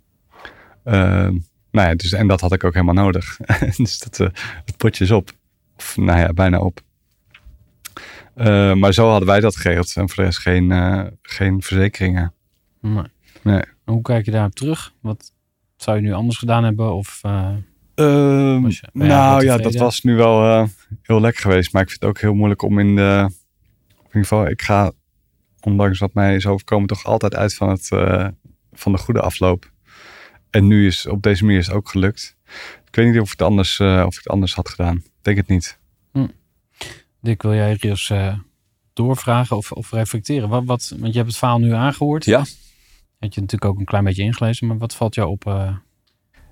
[0.85, 1.31] Okay.
[1.71, 3.37] nou ja, dus, en dat had ik ook helemaal nodig.
[3.77, 4.17] dus dat,
[4.65, 5.31] het potje is op.
[5.77, 6.81] Of nou ja, bijna op.
[8.37, 9.97] Uh, maar zo hadden wij dat geregeld.
[9.97, 12.33] En voor de rest geen, uh, geen verzekeringen.
[12.81, 13.05] Nee.
[13.43, 13.63] nee.
[13.85, 14.93] Hoe kijk je daarop terug?
[15.01, 15.33] Wat
[15.77, 16.95] zou je nu anders gedaan hebben?
[16.95, 17.49] Of, uh,
[17.95, 20.69] uh, je, nou ja, dat was nu wel eh,
[21.03, 21.73] heel lekker geweest.
[21.73, 23.29] Maar ik vind het ook heel moeilijk om in de...
[23.99, 24.93] In ieder geval, ik ga,
[25.61, 27.89] ondanks wat mij is overkomen, toch altijd uit van, het,
[28.73, 29.71] van de goede afloop.
[30.51, 32.37] En nu is op deze manier is het ook gelukt.
[32.87, 34.97] Ik weet niet of ik het anders, of ik het anders had gedaan.
[34.97, 35.79] Ik denk het niet.
[37.23, 38.39] Dick, wil jij Rios uh,
[38.93, 40.49] doorvragen of, of reflecteren?
[40.49, 42.25] Wat, wat, want je hebt het verhaal nu aangehoord.
[42.25, 42.39] Ja.
[43.19, 45.47] Had je natuurlijk ook een klein beetje ingelezen, maar wat valt jou op?
[45.47, 45.77] Uh,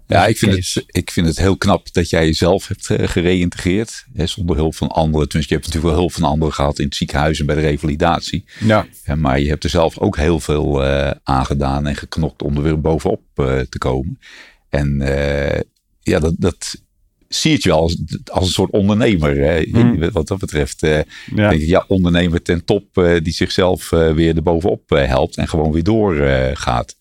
[0.06, 4.06] ja, ik vind, het, ik vind het heel knap dat jij jezelf hebt uh, gereïntegreerd.
[4.12, 5.28] Hè, zonder hulp van anderen.
[5.28, 7.60] Tenminste, je hebt natuurlijk wel hulp van anderen gehad in het ziekenhuis en bij de
[7.60, 8.44] revalidatie.
[8.60, 8.86] Ja.
[9.04, 12.62] ja maar je hebt er zelf ook heel veel uh, aangedaan en geknokt om er
[12.62, 14.18] weer bovenop uh, te komen.
[14.68, 14.98] En
[16.00, 16.82] ja, dat, dat
[17.34, 19.36] zie je wel als, als een soort ondernemer.
[19.36, 19.62] Hè?
[19.70, 20.10] Hmm.
[20.10, 20.82] Wat dat betreft.
[20.82, 20.96] Uh,
[21.34, 21.48] ja.
[21.48, 25.72] denk ik, ja, ondernemer ten top uh, die zichzelf uh, weer erbovenop helpt en gewoon
[25.72, 26.96] weer doorgaat.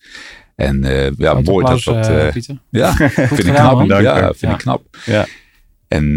[0.56, 0.80] en
[1.16, 2.46] ja, mooi applaus, dat dat.
[2.70, 2.94] Ja,
[3.36, 3.88] vind ik knap.
[3.88, 4.96] Ja, vind ik knap.
[5.06, 5.26] Ja.
[5.88, 6.14] En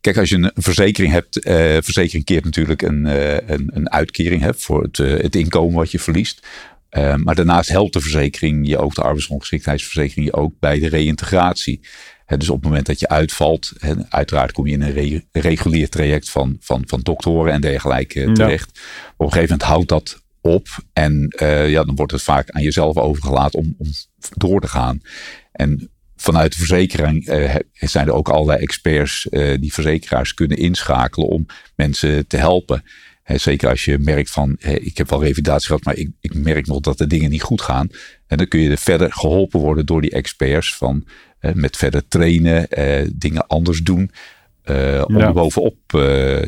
[0.00, 1.40] kijk, als je een verzekering hebt,
[1.84, 3.04] verzekering keert natuurlijk een,
[3.52, 6.46] een, een uitkering hebt voor het, het inkomen wat je verliest.
[7.16, 11.80] Maar daarnaast helpt de verzekering je ook, de arbeidsongeschiktheidsverzekering, je ook bij de reïntegratie.
[12.28, 15.24] He, dus op het moment dat je uitvalt, he, uiteraard kom je in een re
[15.32, 18.70] regulier traject van, van, van doktoren en dergelijke terecht.
[18.72, 18.80] Ja.
[19.16, 22.62] Op een gegeven moment houdt dat op en uh, ja, dan wordt het vaak aan
[22.62, 23.86] jezelf overgelaten om, om
[24.36, 25.00] door te gaan.
[25.52, 31.28] En vanuit de verzekering uh, zijn er ook allerlei experts uh, die verzekeraars kunnen inschakelen
[31.28, 32.84] om mensen te helpen.
[33.22, 36.34] He, zeker als je merkt van, he, ik heb wel revalidatie gehad, maar ik, ik,
[36.34, 37.88] merk nog dat de dingen niet goed gaan.
[38.26, 41.06] En dan kun je verder geholpen worden door die experts van
[41.40, 44.10] met verder trainen, uh, dingen anders doen,
[44.64, 45.32] uh, om ja.
[45.32, 45.76] bovenop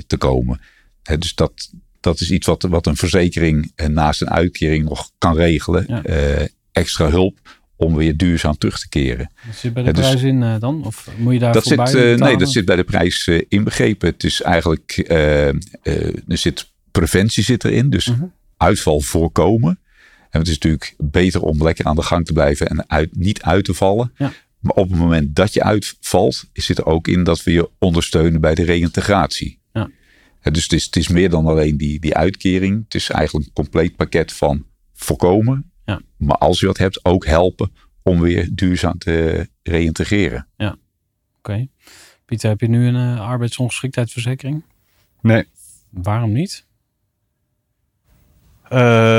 [0.06, 0.60] te komen.
[1.02, 5.36] He, dus dat, dat is iets wat, wat een verzekering naast een uitkering nog kan
[5.36, 5.84] regelen.
[5.88, 6.02] Ja.
[6.72, 7.38] extra hulp
[7.76, 9.32] om weer duurzaam terug te keren.
[9.46, 10.84] Dat zit bij de prijs dus, in dan?
[10.84, 14.08] Of moet je daar dat zit, Nee, dat zit bij de prijs inbegrepen.
[14.08, 17.90] Het is eigenlijk, er zit preventie zit erin.
[17.90, 18.22] Dus -huh.
[18.56, 19.78] uitval voorkomen.
[20.30, 23.42] En het is natuurlijk beter om lekker aan de gang te blijven en uit, niet
[23.42, 24.12] uit te vallen.
[24.16, 24.32] Ja.
[24.60, 28.40] Maar op het moment dat je uitvalt, zit er ook in dat we je ondersteunen
[28.40, 29.60] bij de reïntegratie.
[29.72, 29.90] Ja.
[30.42, 32.84] Dus het is, het is meer dan alleen die, die uitkering.
[32.84, 35.72] Het is eigenlijk een compleet pakket van voorkomen.
[35.84, 36.00] Ja.
[36.16, 40.48] Maar als je wat hebt, ook helpen om weer duurzaam te reïntegreren.
[40.56, 40.78] Ja, oké.
[41.38, 41.68] Okay.
[42.24, 44.64] Pieter, heb je nu een uh, arbeidsongeschiktheidsverzekering?
[45.20, 45.44] Nee.
[45.90, 46.66] Waarom niet?
[48.72, 48.78] Uh,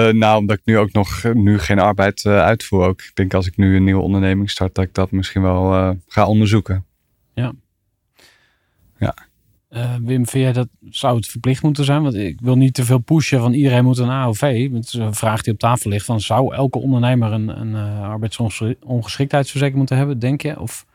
[0.09, 2.85] nou, omdat ik nu ook nog nu geen arbeid uh, uitvoer.
[2.85, 3.01] Ook.
[3.01, 5.89] Ik denk als ik nu een nieuwe onderneming start, dat ik dat misschien wel uh,
[6.07, 6.85] ga onderzoeken.
[7.33, 7.53] Ja.
[8.97, 9.15] Ja.
[10.01, 12.01] Wim, vind jij dat zou het verplicht moeten zijn?
[12.03, 14.69] Want ik wil niet te veel pushen van iedereen moet een AOV.
[14.71, 19.77] Het is een vraag die op tafel ligt van zou elke ondernemer een, een arbeidsongeschiktheidsverzekering
[19.77, 20.59] moeten hebben, denk je?
[20.59, 20.85] Of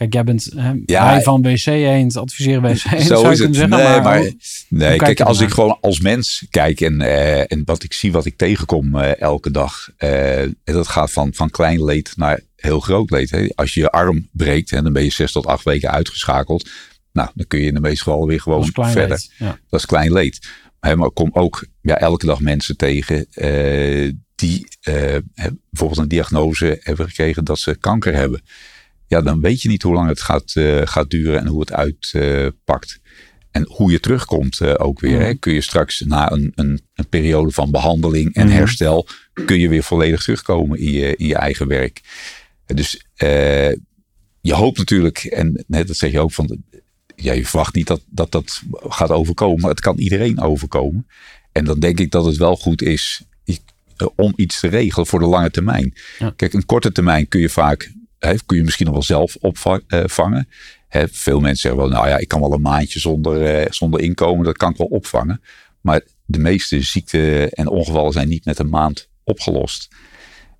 [0.00, 3.38] Kijk, jij bent hè, Ja, wij van WC Eend, adviseren WC Eend, Zo zou is
[3.38, 3.54] het.
[3.54, 3.78] zeggen.
[3.78, 4.32] nee, maar,
[4.68, 8.24] nee kijk als ik gewoon als mens kijk en, eh, en wat ik zie, wat
[8.24, 9.88] ik tegenkom eh, elke dag.
[9.96, 13.30] en dat gaat van, van klein leed naar heel groot leed.
[13.30, 13.48] Hè.
[13.54, 16.68] Als je je arm breekt, hè, dan ben je zes tot acht weken uitgeschakeld.
[17.12, 19.08] Nou, dan kun je in de meeste gevallen weer gewoon verder.
[19.08, 19.32] leed.
[19.36, 19.58] Ja.
[19.68, 20.48] Dat is klein leed.
[20.80, 23.26] Maar ik kom ook ja, elke dag mensen tegen
[24.34, 24.66] die
[25.70, 28.42] bijvoorbeeld een diagnose hebben gekregen dat ze kanker hebben.
[29.10, 31.72] Ja, dan weet je niet hoe lang het gaat, eh, gaat duren en hoe het
[31.72, 33.00] uitpakt.
[33.50, 35.16] en hoe je terugkomt eh, ook weer.
[35.16, 35.22] Mhm.
[35.24, 35.34] Hè?
[35.34, 38.56] Kun je straks na een, een, een periode van behandeling en Mhm.
[38.56, 39.06] herstel,
[39.44, 42.00] kun je weer volledig terugkomen in je, in je eigen werk.
[42.66, 43.68] Dus eh,
[44.40, 46.62] je hoopt natuurlijk, en net dat zeg je ook van,
[47.16, 51.06] ja, je verwacht niet dat, dat dat gaat overkomen, maar het kan iedereen overkomen.
[51.52, 53.22] En dan denk ik dat het wel goed is
[54.16, 55.94] om iets te regelen voor de lange termijn.
[56.18, 56.32] Ja.
[56.36, 60.48] Kijk, een korte termijn kun je vaak, hè, kun je misschien nog wel zelf opvangen.
[60.88, 64.00] Hè, veel mensen zeggen wel, nou ja, ik kan wel een maandje zonder, eh, zonder
[64.00, 65.40] inkomen, dat kan ik wel opvangen.
[65.80, 69.88] Maar de meeste ziekten en ongevallen zijn niet met een maand opgelost.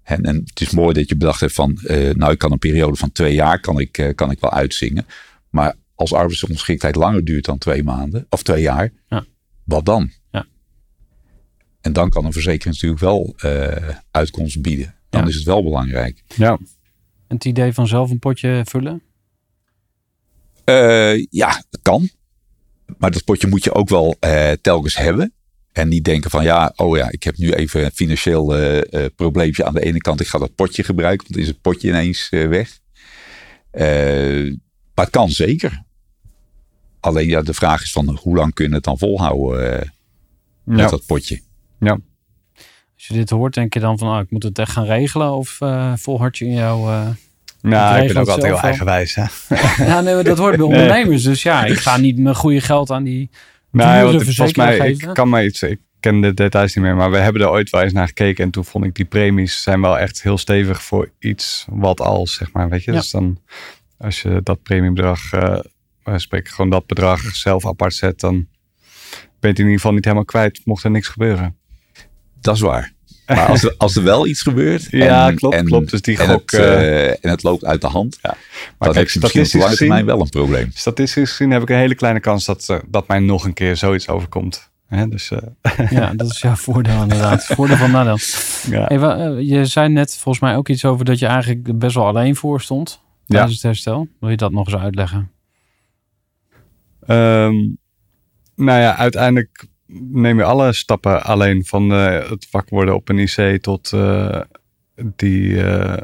[0.03, 2.59] En, en het is mooi dat je bedacht hebt van, eh, nou ik kan een
[2.59, 5.07] periode van twee jaar kan ik, eh, kan ik wel uitzingen.
[5.51, 9.25] Maar als arbeidsongeschiktheid langer duurt dan twee maanden of twee jaar, Ja.
[9.65, 10.11] wat dan?
[10.31, 10.47] Ja.
[11.81, 14.95] En dan kan een verzekering natuurlijk wel eh, uitkomst bieden.
[15.11, 15.29] Dan Ja.
[15.29, 16.23] is het wel belangrijk.
[16.37, 16.59] Ja,
[17.31, 19.03] Het idee van zelf een potje vullen?
[20.65, 22.09] Eh, ja, dat kan.
[22.99, 25.33] Maar dat potje moet je ook wel eh, telkens hebben.
[25.73, 29.65] En niet denken van ja, oh ja, ik heb nu even een financieel eh, probleempje
[29.65, 30.21] aan de ene kant.
[30.21, 32.79] Ik ga dat potje gebruiken, want is het potje ineens weg.
[34.95, 35.83] Maar het kan zeker.
[37.01, 39.93] Alleen ja, de vraag is van hoe lang kun je het dan volhouden
[40.65, 40.89] met ja.
[40.89, 41.41] dat potje.
[43.01, 45.33] Als je dit hoort, denk je dan van, oh, ik moet het echt gaan regelen?
[45.33, 46.89] Of eh volhard je in jouw...
[46.89, 47.09] eh,
[47.61, 49.15] Nou, ik ben ook altijd heel eigenwijs.
[49.15, 49.25] Hè?
[50.03, 51.23] Nee, dat hoort bij ondernemers.
[51.23, 53.31] Dus ja, ik ga niet mijn goede geld aan die
[53.71, 55.09] Nee, want volgens mij, geven.
[55.09, 57.71] ik kan maar iets, ik ken de details niet meer, maar we hebben er ooit
[57.71, 60.83] wel eens naar gekeken en toen vond ik die premies zijn wel echt heel stevig
[60.83, 62.93] voor iets wat als, zeg maar, weet je.
[62.93, 62.99] Ja.
[62.99, 63.39] Dus dan,
[63.99, 65.59] als je dat premiebedrag, eh
[66.05, 68.47] uh, spreek gewoon dat bedrag zelf apart zet, dan ben
[69.41, 71.57] je het in ieder geval niet helemaal kwijt, mocht er niks gebeuren.
[72.41, 72.93] Dat is waar.
[73.27, 74.87] Maar als er, als er wel iets gebeurt.
[74.91, 75.91] Ja, en, klopt, en, klopt.
[75.91, 78.19] Dus die en gok, Het, eh, eh, en het loopt uit de hand.
[78.23, 78.37] Ja.
[78.79, 80.71] dan heb je misschien op de statistisch lange termijn gezien- wel een probleem.
[80.75, 83.77] Statistisch gezien heb ik een hele kleine kans dat, eh, dat mij nog een keer
[83.77, 84.71] zoiets overkomt.
[84.87, 87.45] Hè, dus eh, Ja, dat is jouw voordeel inderdaad.
[87.45, 88.19] Voordeel van nadeel.
[88.71, 88.85] ja.
[88.87, 92.37] Hey, je zei net volgens mij ook iets over dat je eigenlijk best wel alleen
[92.37, 94.09] voor stond tijdens het herstel.
[94.21, 95.31] Wil je dat nog eens uitleggen?
[97.07, 97.55] Ehm,
[98.57, 101.65] nou ja, uiteindelijk neem je alle stappen alleen.
[101.65, 104.41] Van eh, het wakker worden op een IC tot eh,
[105.17, 106.03] die eh,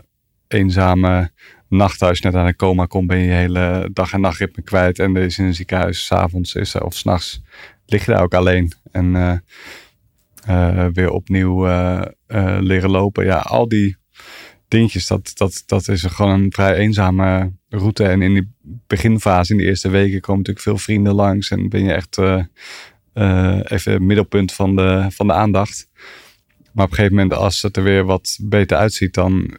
[0.49, 1.31] eenzame
[1.69, 2.03] nacht.
[2.03, 4.99] Als je net aan een coma komt, ben je je hele dag- en nachtritme kwijt.
[4.99, 7.43] En er is in een ziekenhuis, s'avonds is er, of s'nachts,
[7.87, 8.73] lig je daar ook alleen.
[8.93, 9.43] En
[10.93, 11.67] weer opnieuw
[12.61, 13.25] leren lopen.
[13.25, 13.97] Ja, al die
[14.69, 18.05] dingetjes, dat, dat, dat is gewoon een vrij eenzame route.
[18.05, 18.53] En in die
[18.87, 21.51] beginfase, in de eerste weken, komen natuurlijk veel vrienden langs.
[21.51, 22.19] En ben je echt
[23.63, 25.89] even het middelpunt van de, van de aandacht.
[26.73, 29.59] Maar op een gegeven moment, als het er weer wat beter uitziet, dan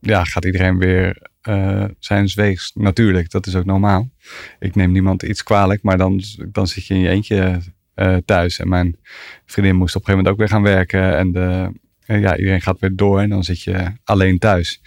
[0.00, 2.72] ja, gaat iedereen weer eh, zijn weegs.
[2.74, 4.10] Natuurlijk, dat is ook normaal.
[4.58, 7.60] Ik neem niemand iets kwalijk, maar dan, dan zit je in je eentje
[7.94, 8.58] eh, thuis.
[8.58, 8.96] En mijn
[9.46, 11.16] vriendin moest op een gegeven moment ook weer gaan werken.
[11.16, 11.72] En de,
[12.06, 14.82] eh, ja, iedereen gaat weer door en dan zit je alleen thuis.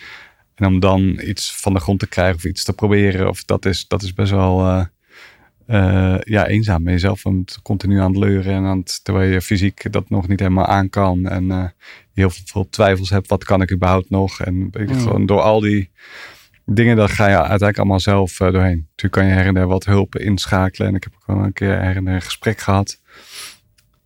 [0.56, 3.66] En om dan iets van de grond te krijgen of iets te proberen, of dat,
[3.66, 4.88] is, dat is best wel
[5.68, 6.84] eh, ja, eenzaam.
[6.84, 9.92] Ben je zelf aan het- continu aan het leuren en aan het, terwijl je fysiek
[9.92, 11.28] dat nog niet helemaal aan kan.
[11.28, 11.66] En eh,
[12.14, 14.42] heel veel twijfels hebt, wat kan ik überhaupt nog?
[14.42, 14.72] En Mm.
[15.00, 15.90] gewoon door al die
[16.66, 18.78] dingen, dat ga je uiteindelijk allemaal zelf eh, doorheen.
[18.90, 20.88] Natuurlijk kan je her en der wat hulp inschakelen.
[20.88, 23.02] En ik heb ook wel een keer her en der een gesprek gehad.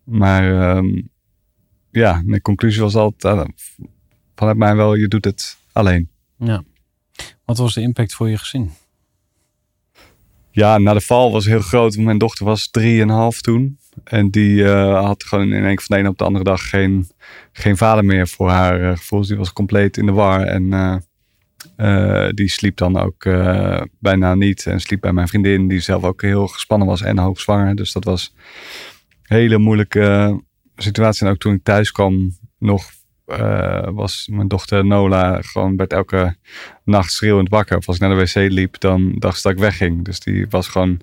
[0.04, 1.02] Maar ehm,
[1.90, 3.48] ja, de conclusie was altijd
[4.34, 6.08] vanuit mij wel, je doet het alleen.
[6.36, 6.62] Ja.
[7.44, 8.70] Wat was de impact voor je gezin?
[10.54, 11.96] Ja, na de val was heel groot.
[11.96, 13.78] Mijn dochter was drieënhalf toen.
[14.04, 16.68] En die eh, had gewoon in één keer van de ene op de andere dag
[16.68, 17.08] geen,
[17.52, 19.26] geen vader meer voor haar eh, gevoel.
[19.26, 20.42] Die was compleet in de war.
[20.42, 20.72] En
[21.76, 23.28] eh, die sliep dan ook
[23.98, 24.66] bijna niet.
[24.66, 27.74] En sliep bij mijn vriendin, die zelf ook heel gespannen was en hoogzwanger.
[27.74, 28.34] Dus dat was
[29.22, 30.40] een hele moeilijke
[30.76, 31.26] situatie.
[31.26, 32.90] En ook toen ik thuis kwam, nog
[33.26, 36.36] eh, was mijn dochter Nola gewoon werd elke
[36.84, 37.76] nacht schreeuwend wakker.
[37.76, 40.04] Of als ik naar de wc liep, dan dacht ze dat ik wegging.
[40.04, 41.00] Dus die was gewoon,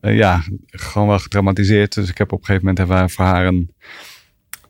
[0.00, 1.94] eh, ja, gewoon wel gedramatiseerd.
[1.94, 3.74] Dus ik heb op een gegeven moment hebben voor haar een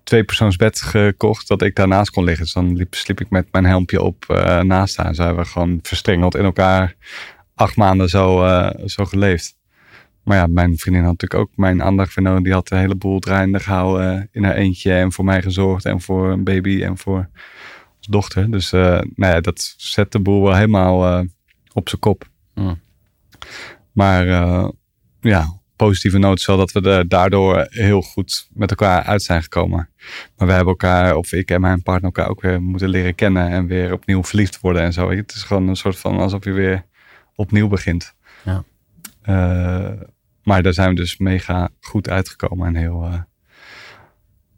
[0.03, 2.45] tweepersoonsbed gekocht, dat ik daarnaast kon liggen.
[2.45, 5.15] Dus dan liep, sliep ik met mijn helmpje op eh, naast haar.
[5.15, 6.95] Zo hebben gewoon verstrengeld in elkaar
[7.55, 8.47] acht maanden zo,
[8.85, 9.61] zo geleefd.
[10.25, 12.43] Maar ja, mijn vriendin had natuurlijk ook mijn aandacht voor nodig.
[12.43, 14.93] Die had een heleboel draaiende gehouden eh, in haar eentje.
[14.93, 15.85] En voor mij gezorgd.
[15.85, 17.29] En voor een baby en voor
[17.97, 18.51] ons dochter.
[18.51, 21.25] Dus eh, nou ja, dat zet de boel wel helemaal eh,
[21.73, 22.31] op zijn kop.
[23.93, 24.69] Maar eh,
[25.21, 29.43] ja, positieve noot is wel dat we er daardoor heel goed met elkaar uit zijn
[29.43, 29.89] gekomen.
[30.37, 33.49] Maar we hebben elkaar, of ik en mijn partner elkaar ook weer moeten leren kennen
[33.49, 35.11] en weer opnieuw verliefd worden en zo.
[35.11, 36.85] Het is gewoon een soort van alsof je weer
[37.35, 38.15] opnieuw begint.
[38.45, 38.65] Ja.
[40.43, 43.21] Maar daar zijn we dus mega goed uitgekomen en heel, eh,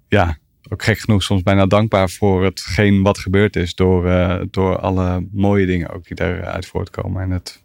[0.08, 3.74] ja, ook gek genoeg soms bijna dankbaar voor hetgeen wat gebeurd is.
[3.74, 7.22] Door, eh, door alle mooie dingen ook die daaruit voortkomen.
[7.22, 7.64] En het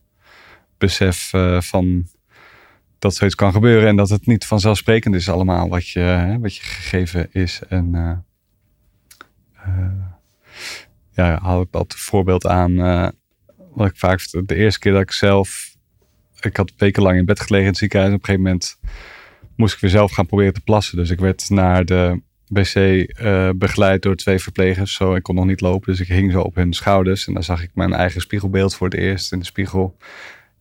[0.78, 2.08] besef eh, van
[3.00, 3.88] dat zoiets kan gebeuren.
[3.88, 7.62] En dat het niet vanzelfsprekend is allemaal wat je, wat je gegeven is.
[7.70, 7.92] En
[11.12, 12.76] ja, haal ik dat voorbeeld aan.
[13.74, 15.69] wat ik vaak, de eerste keer dat ik zelf,
[16.42, 18.14] ik had wekenlang in bed gelegen in het ziekenhuis.
[18.14, 18.80] Op een gegeven moment
[19.56, 20.98] moest ik weer zelf gaan proberen te plassen.
[20.98, 24.94] Dus ik werd naar de wc eh, begeleid door twee verplegers.
[24.94, 27.28] Zo, ik kon nog niet lopen, dus ik hing zo op hun schouders.
[27.28, 29.98] En dan zag ik mijn eigen spiegelbeeld voor het eerst in de spiegel.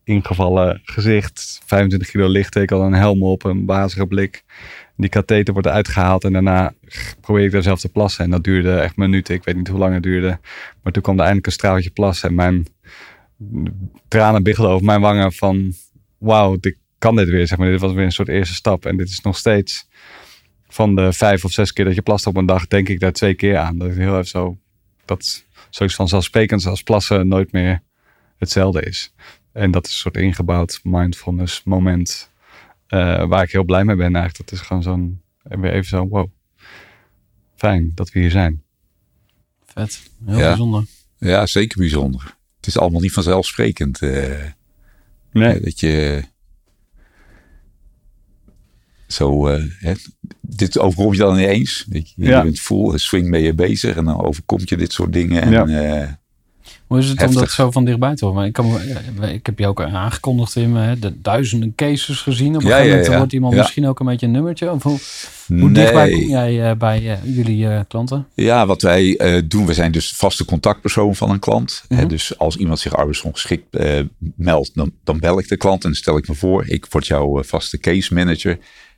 [0.03, 4.43] Ingevallen gezicht, 25 kilo licht, ik had een helm op, een bazige blik.
[4.95, 6.73] Die katheter wordt uitgehaald en daarna
[7.21, 8.23] probeerde ik daar zelf te plassen.
[8.23, 10.39] En dat duurde echt minuten, ik weet niet hoe lang het duurde.
[10.83, 12.67] Maar toen kwam er eindelijk een straaltje plassen en mijn
[14.07, 15.73] tranen biggelden over mijn wangen van...
[16.17, 17.69] Wauw, ik kan dit weer, zeg maar.
[17.69, 18.85] Dit was weer een soort eerste stap.
[18.85, 19.87] En dit is nog steeds
[20.67, 23.11] van de vijf of zes keer dat je plast op een dag, denk ik daar
[23.11, 23.77] twee keer aan.
[23.77, 24.57] Dat is heel even zo,
[25.05, 27.81] dat zoiets vanzelfsprekend als plassen nooit meer
[28.37, 29.13] hetzelfde is.
[29.51, 32.31] En dat is een soort ingebouwd mindfulness moment
[32.87, 34.49] eh, waar ik heel blij mee ben eigenlijk.
[34.49, 36.29] Dat is gewoon zo'n, weer even zo, wow,
[37.55, 38.63] fijn dat we hier zijn.
[39.65, 40.09] Vet.
[40.25, 40.47] Heel Ja.
[40.47, 40.83] bijzonder.
[41.17, 42.37] Ja, zeker bijzonder.
[42.59, 44.01] Het is allemaal niet vanzelfsprekend.
[44.01, 44.45] eh,
[45.31, 46.23] Nee, Dat je
[49.07, 49.93] zo, eh, hè,
[50.41, 51.85] dit overkomt je dan niet eens.
[51.89, 52.37] Weet je, Ja.
[52.37, 55.41] je bent full swing mee je bezig en dan overkomt je dit soort dingen.
[55.41, 56.01] En, Ja.
[56.01, 56.13] eh,
[56.89, 57.39] Hoe is het om Heftig.
[57.41, 58.45] dat zo van dichtbij te horen?
[58.45, 58.79] Ik, kan,
[59.21, 62.55] ik heb je ook aangekondigd in me, de duizenden cases gezien.
[62.55, 63.17] Op een Ja, gegeven moment ja.
[63.17, 63.59] wordt iemand Ja.
[63.59, 64.71] misschien ook een beetje een nummertje.
[64.71, 64.99] Of hoe,
[65.59, 68.27] hoe dichtbij kom jij eh, bij eh, jullie eh, klanten?
[68.33, 71.83] Ja, wat wij eh, doen, we zijn dus vaste contactpersoon van een klant.
[71.87, 72.07] Hè, Mhm.
[72.07, 73.99] dus als iemand zich arbeidsongeschikt eh,
[74.35, 76.67] meldt, dan, dan bel ik de klant en stel ik me voor.
[76.67, 78.57] Ik word jouw eh, vaste case manager.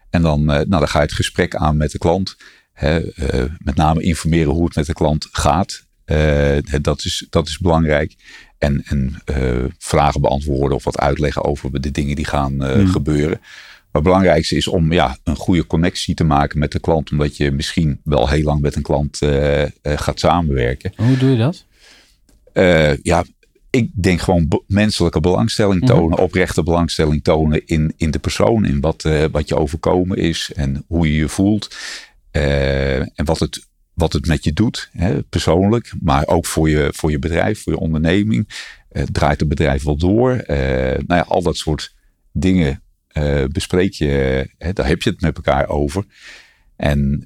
[0.09, 2.37] En dan, eh, nou, dan ga je het gesprek aan met de klant.
[2.73, 5.89] Hè, eh, met name informeren hoe het met de klant gaat.
[6.11, 8.15] Eh, dat, is, dat is belangrijk.
[8.57, 12.87] En, en eh, vragen beantwoorden of wat uitleggen over de dingen die gaan eh, Mhm.
[12.87, 13.37] gebeuren.
[13.39, 17.11] Maar het belangrijkste is om ja, een goede connectie te maken met de klant.
[17.11, 19.19] Omdat je misschien wel heel lang met een klant
[19.83, 20.93] gaat samenwerken.
[20.95, 21.65] Hoe doe je dat?
[23.03, 23.23] Ja,
[23.69, 25.91] ik denk gewoon menselijke belangstelling Mhm.
[25.91, 26.17] tonen.
[26.17, 28.65] Oprechte belangstelling tonen in, in de persoon.
[28.65, 31.75] In wat, wat je overkomen is en hoe je je voelt.
[32.31, 33.67] En wat het,
[34.01, 35.93] wat het met je doet, hè, persoonlijk.
[35.99, 38.47] Maar ook voor je, voor je bedrijf, voor je onderneming.
[38.89, 40.31] Eh, draait het bedrijf wel door?
[40.31, 40.57] Eh,
[41.07, 41.95] nou ja, al dat soort
[42.31, 44.49] dingen eh, bespreek je.
[44.57, 46.05] Hè, daar heb je het met elkaar over.
[46.75, 47.25] En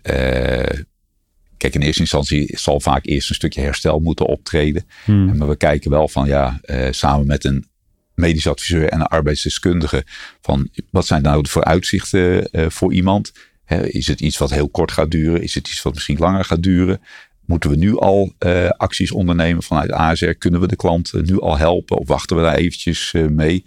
[1.58, 4.86] kijk, in eerste instantie zal vaak eerst een stukje herstel moeten optreden.
[5.04, 5.38] Hmm.
[5.38, 6.60] Maar we kijken wel van ja,
[6.90, 7.68] samen met een
[8.16, 10.06] medisch adviseur en een arbeidsdeskundige.
[10.42, 13.32] Van wat zijn nou de vooruitzichten voor iemand?
[13.68, 15.42] Is het iets wat heel kort gaat duren?
[15.44, 17.02] Is het iets wat misschien langer gaat duren?
[17.46, 20.30] Moeten we nu al eh, acties ondernemen vanuit ASR?
[20.30, 21.98] Kunnen we de klant nu al helpen?
[21.98, 23.64] Of wachten we daar eventjes eh, mee?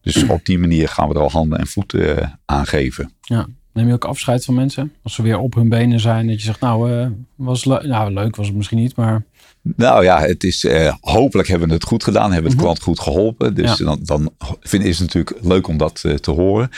[0.00, 3.12] Dus op die manier gaan we er al handen en voeten eh, aangeven.
[3.20, 3.46] Ja.
[3.72, 4.92] Neem je ook afscheid van mensen?
[5.02, 8.36] Als ze weer op hun benen zijn, dat je zegt, nou, was le- nou leuk
[8.36, 9.24] was het misschien niet, maar
[9.62, 12.32] Nou ja, het is, eh, hopelijk hebben we het goed gedaan.
[12.32, 12.64] Hebben we de Mhm.
[12.64, 13.54] klant goed geholpen.
[13.54, 13.84] Dus Ja.
[13.84, 16.70] dan, dan vind, is het natuurlijk leuk om dat eh, te horen.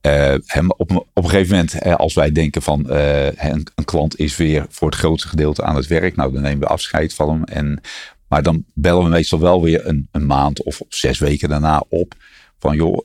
[0.00, 4.18] Eh, hem op, een- op een gegeven moment, als wij denken van een, een klant
[4.18, 6.16] is weer voor het grootste gedeelte aan het werk.
[6.16, 7.44] Nou, dan nemen we afscheid van hem.
[7.44, 7.80] En,
[8.28, 12.14] maar dan bellen we meestal wel weer een, een maand of zes weken daarna op.
[12.58, 12.98] Van joh,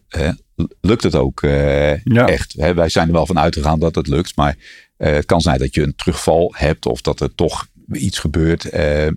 [0.82, 1.40] lukt het ook
[2.04, 2.28] Ja.
[2.28, 2.54] echt?
[2.58, 4.36] Hè, wij zijn er wel van uitgegaan dat het lukt.
[4.36, 4.56] Maar
[4.98, 8.66] het kan zijn dat je een terugval hebt of dat er toch iets gebeurt.
[8.70, 9.08] eh,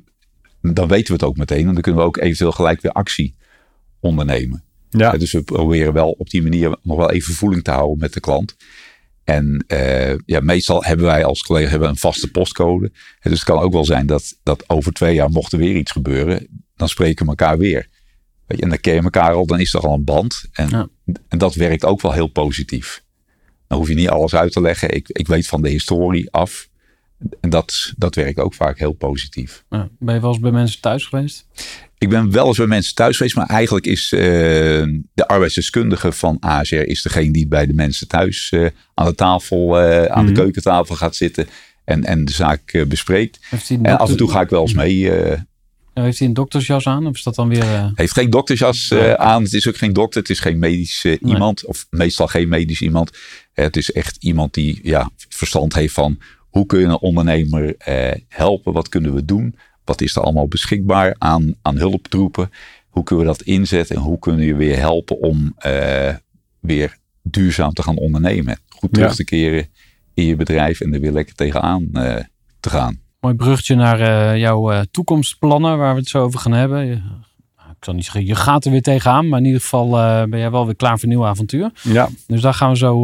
[0.60, 1.66] dan weten we het ook meteen.
[1.66, 3.34] En dan kunnen we ook eventueel gelijk weer actie
[4.00, 4.64] ondernemen.
[4.90, 7.98] Ja, Eh, Dus we proberen wel op die manier nog wel even voeling te houden
[7.98, 8.56] met de klant.
[9.24, 12.90] En eh, ja, meestal hebben wij als collega hebben een vaste postcode.
[13.22, 15.92] Dus het kan ook wel zijn dat, dat over twee jaar mocht er weer iets
[15.92, 16.46] gebeuren.
[16.76, 17.88] Dan spreken we elkaar weer.
[18.46, 20.44] Weet je, en dan ken je elkaar al, dan is er al een band.
[20.52, 20.88] En, Ja.
[21.28, 23.04] en dat werkt ook wel heel positief.
[23.66, 24.94] Dan hoef je niet alles uit te leggen.
[24.94, 26.68] Ik, ik weet van de historie af.
[27.40, 29.64] En dat, dat werkt ook vaak heel positief.
[29.70, 29.88] ja.
[29.98, 31.46] ben je wel eens bij mensen thuis geweest?
[31.98, 34.20] Ik ben wel eens bij mensen thuis geweest, maar eigenlijk is eh,
[35.14, 39.80] de arbeidsdeskundige van ASR is degene die bij de mensen thuis eh, aan de tafel,
[39.80, 40.34] eh, aan Mhm.
[40.34, 41.46] de keukentafel gaat zitten
[41.84, 43.38] en, en de zaak bespreekt.
[43.82, 45.10] En af en toe ga ik wel eens mee.
[45.94, 47.06] heeft hij een doktersjas aan?
[47.06, 47.92] Of is dat dan weer...
[47.94, 49.42] Heeft geen doktersjas aan.
[49.42, 50.20] Het is ook geen dokter.
[50.20, 51.18] Het is geen medisch Nee.
[51.24, 51.64] iemand.
[51.64, 53.10] Of meestal geen medisch iemand.
[53.52, 56.18] Het is echt iemand die ja, verstand heeft van
[56.56, 58.72] hoe kun je een ondernemer eh, helpen?
[58.72, 59.54] Wat kunnen we doen?
[59.84, 62.50] Wat is er allemaal beschikbaar aan, aan hulptroepen?
[62.88, 63.96] Hoe kunnen we dat inzetten?
[63.96, 66.14] En hoe kunnen we je weer helpen om eh,
[66.60, 68.58] weer duurzaam te gaan ondernemen?
[68.68, 69.14] Goed terug Ja.
[69.14, 69.68] te keren
[70.14, 72.24] in je bedrijf en er weer lekker tegenaan eh,
[72.60, 73.00] te gaan.
[73.20, 76.86] Mooi bruggetje naar eh, jouw eh, toekomstplannen, waar we het zo over gaan hebben.
[77.56, 80.22] Nou, ik zal niet zeggen, je gaat er weer tegenaan, maar in ieder geval eh,
[80.24, 81.70] ben jij wel weer klaar voor een nieuw avontuur.
[81.82, 83.00] Ja, Dus daar gaan we zo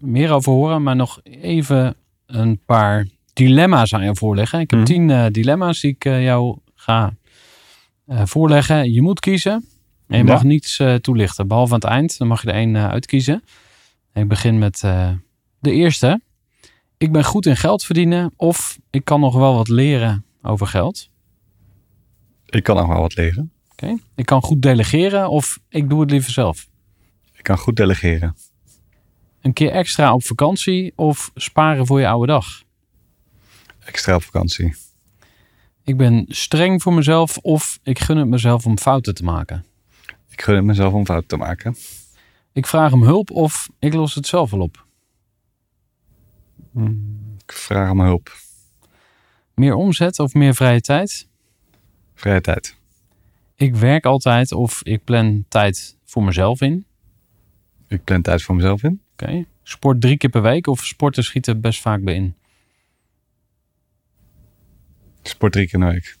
[0.00, 0.82] meer over horen.
[0.82, 1.96] Maar nog even
[2.26, 4.60] een paar dilemma's aan jou voorleggen.
[4.60, 4.88] Ik heb Mhm.
[4.88, 7.16] tien eh, dilemma's die ik eh, jou ga
[8.06, 8.92] eh, voorleggen.
[8.92, 9.52] Je moet kiezen.
[10.08, 10.32] En je Ja.
[10.32, 12.18] mag niets toelichten, behalve aan het eind.
[12.18, 13.42] Dan mag je er één uitkiezen.
[14.12, 14.80] En ik begin met
[15.58, 16.20] de eerste.
[16.98, 21.10] Ik ben goed in geld verdienen of ik kan nog wel wat leren over geld.
[22.46, 23.52] ik kan nog wel wat leren.
[23.72, 23.96] Oké.
[24.14, 26.68] Ik kan goed delegeren of ik doe het liever zelf.
[27.32, 28.36] Ik kan goed delegeren.
[29.44, 32.62] Een keer extra op vakantie of sparen voor je oude dag.
[33.78, 34.74] Extra op vakantie.
[35.82, 39.64] Ik ben streng voor mezelf of ik gun het mezelf om fouten te maken.
[40.30, 41.76] Ik gun het mezelf om fouten te maken.
[42.52, 44.86] Ik vraag om hulp of ik los het zelf wel op.
[47.46, 48.36] Ik vraag om hulp.
[49.54, 51.28] Meer omzet of meer vrije tijd?
[52.14, 52.76] Vrije tijd.
[53.54, 56.86] Ik werk altijd of ik plan tijd voor mezelf in.
[57.88, 59.03] Ik plan tijd voor mezelf in.
[59.16, 59.44] Oké.
[59.62, 62.34] Sport drie keer per week of sporten schieten best vaak bij in.
[65.22, 66.16] Ik sport drie keer de week.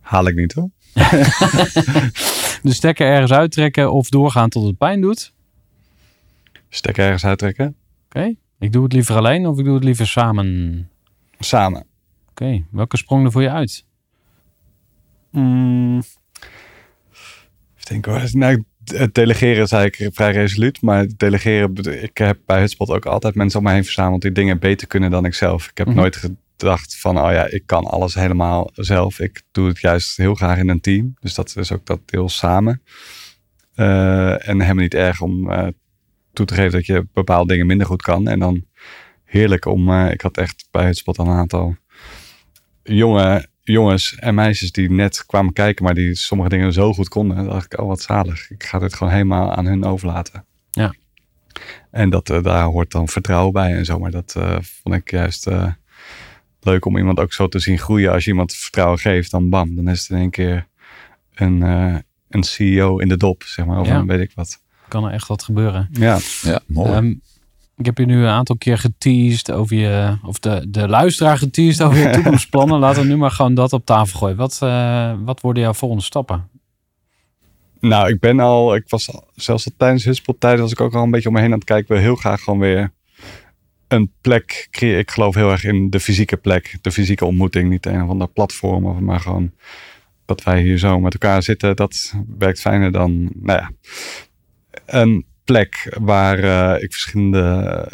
[0.00, 0.70] Haal ik niet hoor.
[2.62, 5.34] De stekker ergens uittrekken of doorgaan tot het pijn doet.
[6.68, 7.76] Stekker ergens uittrekken.
[8.04, 8.34] Oké.
[8.58, 10.90] Ik doe het liever alleen of ik doe het liever samen.
[11.38, 11.86] Samen.
[12.28, 12.64] Oké.
[12.70, 13.84] Welke sprong er voor je uit?
[15.30, 16.02] Mm.
[17.76, 18.28] Even denken hoor.
[18.32, 18.64] Nou,
[18.94, 20.82] het delegeren is eigenlijk vrij resoluut.
[20.82, 24.32] Maar het delegeren, ik heb bij Hutspot ook altijd mensen om me heen verzameld die
[24.32, 25.68] dingen beter kunnen dan ik zelf.
[25.68, 25.96] Ik heb Mhm.
[25.96, 29.20] nooit gedacht van, oh ja, ik kan alles helemaal zelf.
[29.20, 31.14] Ik doe het juist heel graag in een team.
[31.20, 32.82] Dus dat is ook dat deel samen.
[33.74, 35.66] Eh, en helemaal niet erg om eh,
[36.32, 38.28] toe te geven dat je bepaalde dingen minder goed kan.
[38.28, 38.64] En dan
[39.24, 41.76] heerlijk om, eh, ik had echt bij Hutspot een aantal
[42.82, 47.44] jonge jongens en meisjes die net kwamen kijken, maar die sommige dingen zo goed konden.
[47.44, 48.50] Dacht ik, oh wat zalig.
[48.50, 50.44] Ik ga dit gewoon helemaal aan hun overlaten.
[50.70, 50.94] Ja.
[51.90, 53.98] En dat, eh, daar hoort dan vertrouwen bij en zo.
[53.98, 55.72] Maar dat eh, vond ik juist eh,
[56.60, 58.12] leuk om iemand ook zo te zien groeien.
[58.12, 60.66] Als je iemand vertrouwen geeft, dan bam, dan is het in één keer
[61.34, 61.96] een, eh,
[62.28, 63.80] een CEO in de dop, zeg maar.
[63.80, 63.94] Of Ja.
[63.96, 64.62] een weet ik wat.
[64.88, 65.88] Kan er echt wat gebeuren.
[65.92, 66.92] Ja, Ja, mooi.
[66.92, 67.14] Ehm,
[67.76, 71.86] ik heb je nu een aantal keer geteased over je, of de, de luisteraar geteased
[71.86, 72.78] over je toekomstplannen.
[72.78, 74.36] Laten we nu maar gewoon dat op tafel gooien.
[74.36, 76.48] Wat, eh, wat worden jouw volgende stappen?
[77.80, 80.94] Nou, ik ben al, ik was al, zelfs al tijdens Hutspot tijd was ik ook
[80.94, 81.84] al een beetje om me heen aan het kijken.
[81.84, 82.92] Ik wil heel graag gewoon weer
[83.88, 84.98] een plek creëren.
[84.98, 87.68] Ik geloof heel erg in de fysieke plek, de fysieke ontmoeting.
[87.68, 89.52] Niet een of ander platform, maar gewoon
[90.24, 91.76] dat wij hier zo met elkaar zitten.
[91.76, 93.70] Dat werkt fijner dan, nou ja,
[94.86, 97.88] een plek waar eh, ik verschillende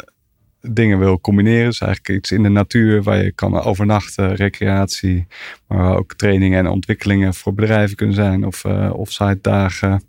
[0.61, 1.65] dingen wil combineren.
[1.65, 5.27] Dus eigenlijk iets in de natuur waar je kan overnachten, recreatie,
[5.67, 8.45] maar ook trainingen en ontwikkelingen voor bedrijven kunnen zijn.
[8.45, 10.03] Of eh offsite dagen.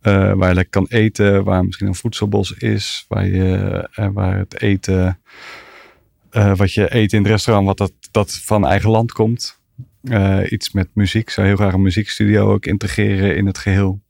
[0.00, 1.44] eh, waar je lekker kan eten.
[1.44, 3.04] Waar misschien een voedselbos is.
[3.08, 5.20] Waar, je, waar het eten.
[6.56, 7.66] wat je eet in het restaurant.
[7.66, 9.60] Wat dat, dat van eigen land komt.
[10.48, 11.30] Iets met muziek.
[11.30, 14.04] Zou heel graag een muziekstudio ook integreren in het geheel.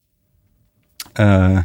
[1.16, 1.58] Eh,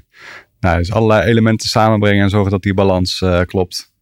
[0.61, 3.93] nou, dus allerlei elementen samenbrengen en zorgen dat die balans eh, klopt.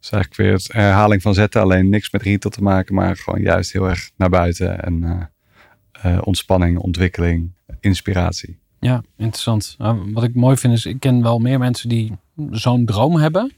[0.00, 1.60] Dus eigenlijk weer het herhaling van zetten.
[1.60, 4.82] Alleen niks met retail te maken, maar gewoon juist heel erg naar buiten.
[4.82, 8.58] En eh, eh, ontspanning, ontwikkeling, inspiratie.
[8.80, 9.74] Ja, interessant.
[9.78, 12.12] Nou, wat ik mooi vind is, ik ken wel meer mensen die
[12.50, 13.52] zo'n droom hebben.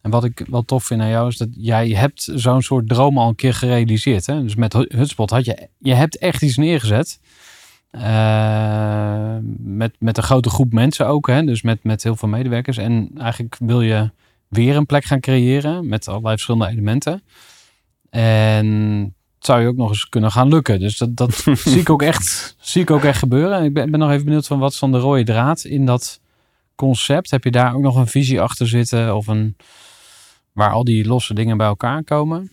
[0.00, 3.18] En wat ik wel tof vind aan jou is dat jij hebt zo'n soort droom
[3.18, 4.26] al een keer gerealiseerd.
[4.26, 4.42] Hè?
[4.42, 7.20] Dus met Hutspot had je, je hebt echt iets neergezet.
[7.92, 11.26] Eh, met, met een grote groep mensen ook.
[11.26, 11.44] Hè?
[11.44, 12.76] Dus met, met heel veel medewerkers.
[12.76, 14.10] En eigenlijk wil je
[14.48, 17.22] weer een plek gaan creëren met allerlei verschillende elementen.
[18.10, 18.66] En
[19.36, 20.80] het zou je ook nog eens kunnen gaan lukken.
[20.80, 23.58] Dus dat, dat zie, ik ook echt, zie ik ook echt gebeuren.
[23.58, 25.86] En ik ben, ben nog even benieuwd van wat is dan de rode draad in
[25.86, 26.20] dat
[26.74, 27.30] concept?
[27.30, 29.16] Heb je daar ook nog een visie achter zitten?
[29.16, 29.56] Of een
[30.52, 32.50] waar al die losse dingen bij elkaar komen?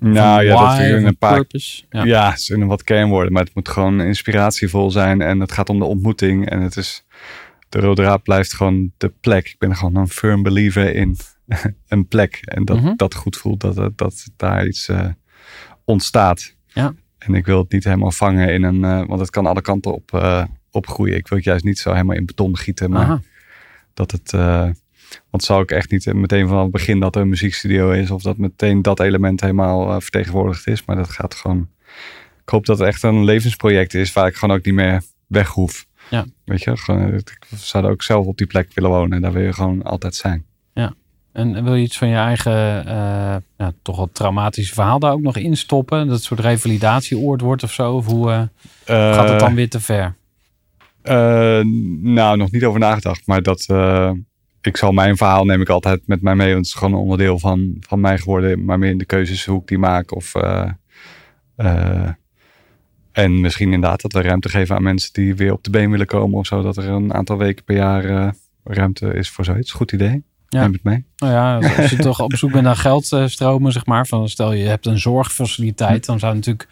[0.00, 1.84] Nou ja, dat in een paar purpose?
[1.90, 2.04] Ja.
[2.04, 5.78] Ja, het zijn wat kernwoorden, maar het moet gewoon inspiratievol zijn en het gaat om
[5.78, 7.04] de ontmoeting en het is,
[7.68, 9.46] de rode draad blijft gewoon de plek.
[9.48, 11.16] Ik ben gewoon een firm believer in
[11.88, 12.92] een plek en dat Mhm.
[12.96, 15.08] dat goed voelt, dat, dat, dat daar iets eh,
[15.84, 16.54] ontstaat.
[16.66, 16.94] Ja.
[17.18, 19.94] En ik wil het niet helemaal vangen in een, eh, want het kan alle kanten
[19.94, 21.16] op, eh, opgroeien.
[21.16, 23.20] Ik wil het juist niet zo helemaal in beton gieten, maar Aha.
[23.94, 24.32] dat het,
[25.30, 28.22] want zou ik echt niet meteen vanaf het begin dat er een muziekstudio is of
[28.22, 30.84] dat meteen dat element helemaal eh, vertegenwoordigd is.
[30.84, 31.68] Maar dat gaat gewoon,
[32.42, 35.48] ik hoop dat het echt een levensproject is waar ik gewoon ook niet meer weg
[35.48, 35.86] hoef.
[36.10, 36.24] Ja.
[36.44, 39.42] Weet je, gewoon, ik zou ook zelf op die plek willen wonen en daar wil
[39.42, 40.44] je gewoon altijd zijn.
[41.36, 45.20] En wil je iets van je eigen, eh, ja, toch wel traumatische verhaal daar ook
[45.20, 46.06] nog in stoppen?
[46.06, 47.94] Dat het soort revalidatieoord wordt of zo?
[47.94, 50.14] Of hoe eh, gaat het dan weer te ver?
[51.02, 51.60] Eh,
[52.02, 53.26] nou, nog niet over nagedacht.
[53.26, 54.10] Maar dat, eh,
[54.66, 56.52] ik zal mijn verhaal neem ik altijd met mij mee.
[56.52, 58.64] Want het is gewoon een onderdeel van, van mij geworden.
[58.64, 60.14] Maar meer in de keuzes hoe ik die maak.
[60.14, 60.70] Of, eh,
[61.56, 62.08] eh,
[63.12, 66.06] en misschien inderdaad dat we ruimte geven aan mensen die weer op de been willen
[66.06, 66.38] komen.
[66.38, 66.62] Of zo.
[66.62, 68.28] Dat er een aantal weken per jaar eh,
[68.64, 69.72] ruimte is voor zoiets.
[69.72, 70.22] Goed idee.
[70.48, 70.60] Ja.
[70.60, 71.04] Neem het mee.
[71.16, 74.06] Nou ja, als je toch op zoek bent naar geldstromen, zeg maar.
[74.06, 76.68] Van stel je hebt een zorgfaciliteit, dan zou natuurlijk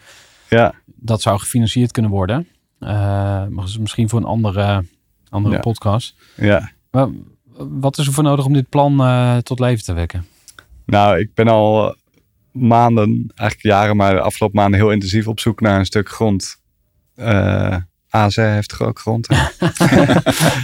[0.49, 2.47] Ja, dat zou gefinancierd kunnen worden.
[2.79, 4.85] Maar misschien voor een andere,
[5.29, 5.61] andere Ja.
[5.61, 6.15] podcast.
[6.35, 6.71] ja.
[6.91, 7.07] Maar
[7.57, 10.25] wat is er voor nodig om dit plan eh, tot leven te wekken?
[10.85, 11.95] Nou, ik ben al
[12.51, 16.61] maanden, eigenlijk jaren, maar de afgelopen maanden heel intensief op zoek naar een stuk grond.
[17.15, 17.75] Eh
[18.09, 19.27] AZ heeft toch ook grond?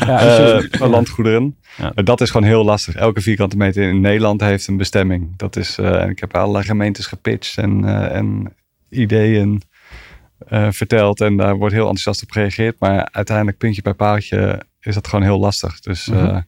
[0.06, 1.58] Ja, Eh, landgoederen.
[1.78, 1.90] Ja.
[2.04, 2.96] Dat is gewoon heel lastig.
[2.96, 5.38] Elke vierkante meter in Nederland heeft een bestemming.
[5.38, 5.78] Dat is,
[6.10, 8.54] ik heb allerlei gemeentes gepitcht en, en
[8.90, 9.62] ideeën
[10.70, 11.22] verteld.
[11.22, 12.76] En daar wordt heel enthousiast op gereageerd.
[12.80, 15.80] Maar uiteindelijk, puntje bij paaltje, is dat gewoon heel lastig.
[15.80, 16.40] Dus Mhm.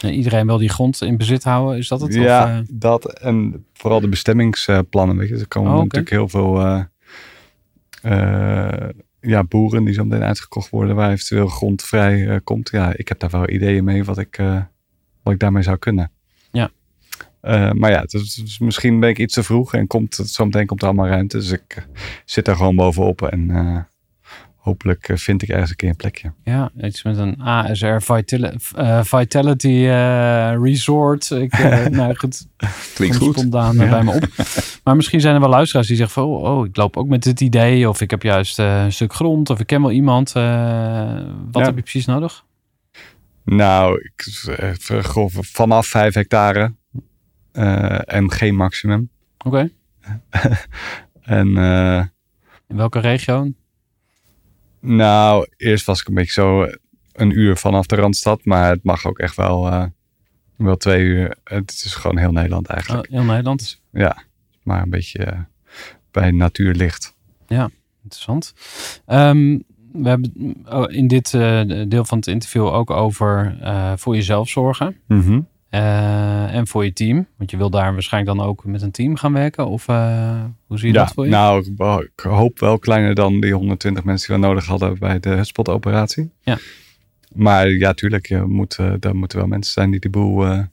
[0.00, 2.14] Ja, iedereen wil die grond in bezit houden, is dat het?
[2.14, 5.16] ja, Of, eh, dat en vooral de bestemmingsplannen.
[5.16, 5.36] Weet je.
[5.36, 6.82] Er komen Oh, natuurlijk heel veel eh,
[8.02, 8.88] eh,
[9.20, 12.68] ja, boeren die zo meteen uitgekocht worden, waar eventueel grond vrij eh, komt.
[12.70, 14.60] Ja, ik heb daar wel ideeën mee wat ik, eh,
[15.22, 16.10] wat ik daarmee zou kunnen.
[16.52, 16.70] Ja.
[17.40, 20.86] Eh, maar ja, is- misschien ben ik iets te vroeg en komt zometeen komt er
[20.88, 21.36] allemaal ruimte.
[21.36, 21.82] Dus ik eh,
[22.24, 23.78] zit daar gewoon bovenop en eh,
[24.66, 26.32] hopelijk eh, vind ik ergens een keer een plekje.
[26.44, 31.30] ja, iets met een ASR Vitali- eh, Vitality eh, Resort.
[31.30, 32.46] Ik, eh, nou goed,
[32.94, 33.38] Klinkt goed.
[33.38, 34.26] spontaan bij me op.
[34.84, 36.24] Maar misschien zijn er wel luisteraars die zeggen van...
[36.32, 37.88] Oh, oh, ik loop ook met dit idee.
[37.88, 39.50] Of ik heb juist een stuk grond.
[39.50, 40.32] Of ik ken wel iemand.
[40.32, 41.60] wat Ja.
[41.64, 42.44] heb je precies nodig?
[43.44, 44.22] Nou, ik,
[45.04, 46.74] grof, vanaf 5 hectare
[48.04, 49.10] en geen maximum.
[49.44, 49.70] Oké.
[51.22, 51.46] En
[52.68, 53.52] In welke regio?
[54.86, 56.66] Nou, eerst was ik een beetje zo
[57.12, 58.44] een uur vanaf de Randstad.
[58.44, 59.84] Maar het mag ook echt wel, eh,
[60.56, 61.36] wel twee uur.
[61.44, 63.08] Het is gewoon heel Nederland Oh, eigenlijk.
[63.10, 63.80] heel Nederland.
[63.92, 64.16] Ja,
[64.62, 65.38] maar een beetje eh,
[66.10, 67.14] bij natuur ligt.
[68.02, 68.54] Interessant.
[69.06, 69.58] Ehm,
[69.92, 74.48] we hebben oh, in dit eh, deel van het interview ook over eh, voor jezelf
[74.48, 74.96] zorgen.
[75.80, 77.26] Eh, en voor je team.
[77.36, 79.66] Want je wil daar waarschijnlijk dan ook met een team gaan werken.
[79.68, 81.30] Of eh, hoe zie je Ja, dat voor je?
[81.30, 84.98] nou, ik, wou- ik hoop wel kleiner dan die 120 mensen die we nodig hadden
[84.98, 86.30] bij de hutspot-operatie.
[86.40, 86.58] Ja.
[87.34, 90.64] Maar ja, tuurlijk, je moet, eh, er moeten wel mensen zijn die die boel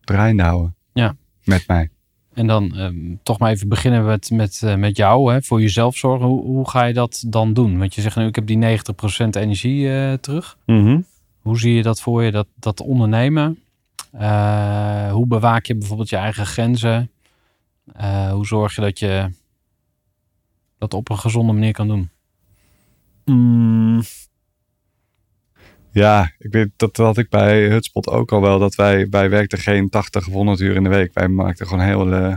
[0.00, 0.74] draaiende houden.
[0.92, 1.16] Ja.
[1.44, 1.88] Met mij.
[2.34, 5.32] En dan ehm, toch maar even beginnen met, met, met jou.
[5.32, 6.26] Hè, voor jezelf zorgen.
[6.26, 7.78] Hoe, hoe ga je dat dan doen?
[7.78, 9.88] Want je zegt nu, ik heb die 90% energie
[10.20, 10.56] terug.
[11.40, 13.58] Hoe zie je dat voor je, dat, dat ondernemen?
[14.18, 17.10] Eh, hoe bewaak je bijvoorbeeld je eigen grenzen?
[17.92, 19.30] Eh, hoe zorg je dat je
[20.78, 22.10] dat op een gezonde manier kan doen?
[23.24, 24.02] Mm.
[25.90, 28.58] Ja, ik weet dat had ik bij Hutspot ook al wel.
[28.58, 31.14] Dat wij, wij werkten geen 80 of 100 uur in de week.
[31.14, 32.36] Wij maakten gewoon heel, eh,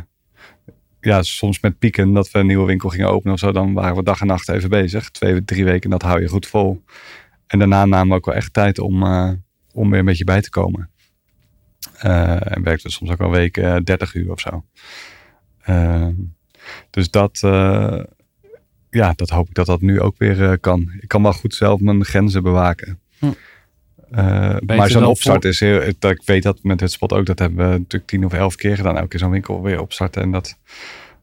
[1.02, 3.52] ja, soms met pieken dat we een nieuwe winkel gingen openen of zo.
[3.52, 5.10] Dan waren we dag en nacht even bezig.
[5.10, 6.84] Twee, drie weken, dat hou je goed vol.
[7.48, 9.04] En daarna namen we ook wel echt tijd om,
[9.74, 10.90] om weer een beetje bij te komen.
[11.98, 14.64] Eh, en werkten we soms ook wel weken eh, 30 uur of zo.
[15.62, 16.14] Ehm,
[16.90, 18.00] dus dat, eh,
[18.90, 20.92] ja, dat hoop ik dat dat nu ook weer eh, kan.
[21.00, 23.00] Ik kan wel goed zelf mijn grenzen bewaken.
[23.20, 23.26] Hm.
[24.12, 25.94] Eh, maar zo'n opstart voor- is heel.
[26.00, 27.26] Dat, ik weet dat met het spot ook.
[27.26, 28.96] Dat hebben we natuurlijk tien of elf keer gedaan.
[28.96, 30.22] Elke keer zo'n winkel weer opstarten.
[30.22, 30.58] En dat,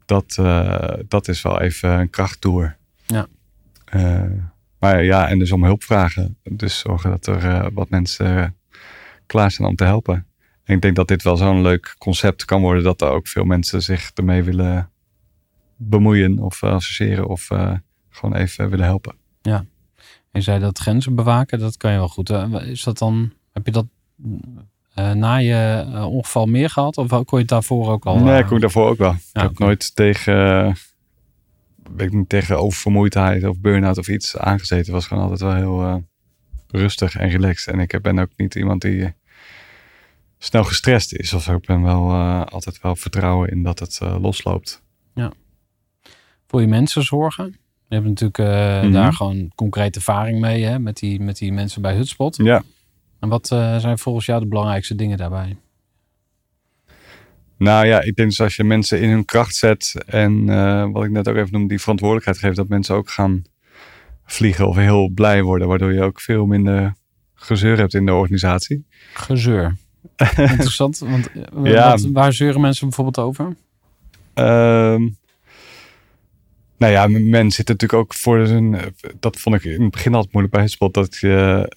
[0.05, 2.77] dat, eh, dat is wel even een krachttoer.
[3.07, 3.27] Ja.
[3.85, 4.23] Eh,
[4.79, 6.37] maar ja, en dus om hulp vragen.
[6.43, 8.47] Dus zorgen dat er eh, wat mensen eh,
[9.27, 10.27] klaar zijn om te helpen.
[10.65, 12.83] En ik denk dat dit wel zo'n leuk concept kan worden.
[12.83, 14.91] Dat er ook veel mensen zich ermee willen
[15.77, 17.29] bemoeien of eh, associëren.
[17.29, 17.73] Of eh,
[18.11, 19.15] gewoon even willen helpen.
[20.35, 22.31] Je zei dat grenzen bewaken, dat kan je wel goed.
[22.31, 23.87] Eh, Is dat dan, heb je dat
[25.15, 26.97] na je ongeval meer gehad?
[26.97, 28.19] Of kon je het daarvoor ook al?
[28.19, 29.11] nee, eh, ik kon daarvoor ook wel.
[29.11, 30.69] ik heb nooit tegen,
[31.97, 34.85] ik niet, tegen oververmoeidheid of burn-out of iets aangezeten.
[34.85, 36.05] Het was gewoon altijd wel heel
[36.69, 37.75] rustig en relaxed.
[37.75, 39.15] En ik ben ook niet iemand die
[40.45, 41.33] snel gestrest is.
[41.33, 41.55] Of zo.
[41.55, 44.83] Ik ben wel eh, altijd wel vertrouwen in dat het eh, losloopt.
[46.47, 47.57] voor je mensen zorgen.
[47.89, 48.93] Je hebt natuurlijk eh, Mhm.
[48.93, 52.37] daar gewoon concrete ervaring mee hè, met, die, met die mensen bij Hutspot.
[52.37, 52.63] Ja.
[53.21, 55.57] En wat zijn volgens jou de belangrijkste dingen daarbij?
[57.59, 60.47] Nou ja, ik denk dus als je mensen in hun kracht zet en
[60.93, 63.43] wat ik net ook even noemde, die verantwoordelijkheid geeft, dat mensen ook gaan
[64.25, 66.95] vliegen of heel blij worden, waardoor je ook veel minder
[67.35, 68.87] gezeur hebt in de organisatie.
[69.15, 69.77] Gezeur.
[70.37, 71.43] Interessant, want eh,
[71.73, 71.91] Ja.
[71.91, 73.57] wat- waar zeuren mensen bijvoorbeeld over?
[74.35, 75.09] Ehm
[76.79, 78.95] nou ja, men zit natuurlijk ook voor zijn.
[79.21, 80.95] Dat vond ik in het begin altijd moeilijk bij Hutspot.
[80.95, 81.73] Dat je.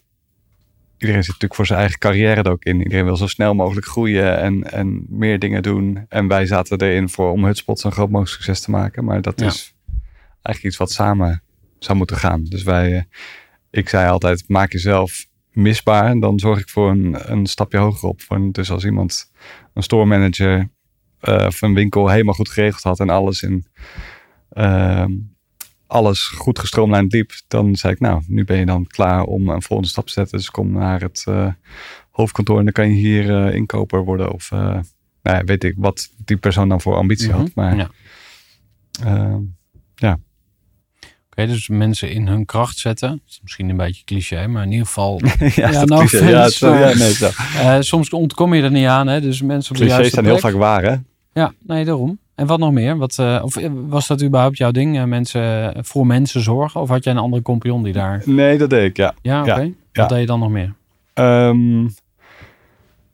[0.98, 2.82] Iedereen zit natuurlijk voor zijn eigen carrière er ook in.
[2.82, 6.06] Iedereen wil zo snel mogelijk groeien en, en meer dingen doen.
[6.10, 9.06] En wij zaten erin voor om Hutspot zo'n groot mogelijk succes te maken.
[9.06, 9.46] Maar dat Ja.
[9.46, 9.76] is
[10.42, 11.44] eigenlijk iets wat samen
[11.80, 12.44] zou moeten gaan.
[12.44, 13.02] Dus wij, eh,
[13.70, 15.27] ik zei altijd, maak jezelf
[15.58, 16.06] misbaar.
[16.06, 18.22] En dan zorg ik voor een, een stapje hoger op.
[18.52, 19.32] Dus als iemand,
[19.74, 20.70] een store manager
[21.20, 23.66] eh, of een winkel helemaal goed geregeld had en alles in
[24.50, 25.12] ehm,
[25.88, 29.62] alles goed gestroomlijnd liep, dan zei ik, nou, nu ben je dan klaar om een
[29.62, 30.38] volgende stap te zetten.
[30.38, 31.52] Dus kom naar het eh,
[32.12, 34.32] hoofdkantoor en dan kan je hier eh, inkoper worden.
[34.32, 34.84] Of nou
[35.22, 37.56] ja, weet ik wat die persoon dan voor ambitie had.
[37.56, 37.76] Maar
[39.04, 39.42] Mhm.
[39.96, 40.20] Ja.
[41.46, 43.10] Dus mensen in hun kracht zetten.
[43.10, 45.22] Dat is misschien een beetje cliché, maar in ieder geval.
[45.56, 46.30] ja, Ja, nou, cliché.
[46.30, 47.30] ja, zo, ja, nee, zo.
[47.58, 49.22] eh, soms ontkom je er niet aan, hè?
[49.22, 50.96] Dus mensen op de Clichés zijn heel vaak waar, hè?
[51.34, 52.20] Ja, nee, daarom.
[52.36, 52.98] En wat nog meer?
[52.98, 54.98] Wat, eh, of eh, was dat überhaupt jouw ding?
[54.98, 56.82] eh, mensen, voor mensen zorgen?
[56.82, 58.22] Of had jij een andere compagnon die daar...
[58.26, 59.14] Nee, dat deed ik, ja.
[59.22, 59.62] Ja, oké.
[59.62, 60.74] Ja, Wat deed je dan nog meer?
[61.14, 61.88] Ehm,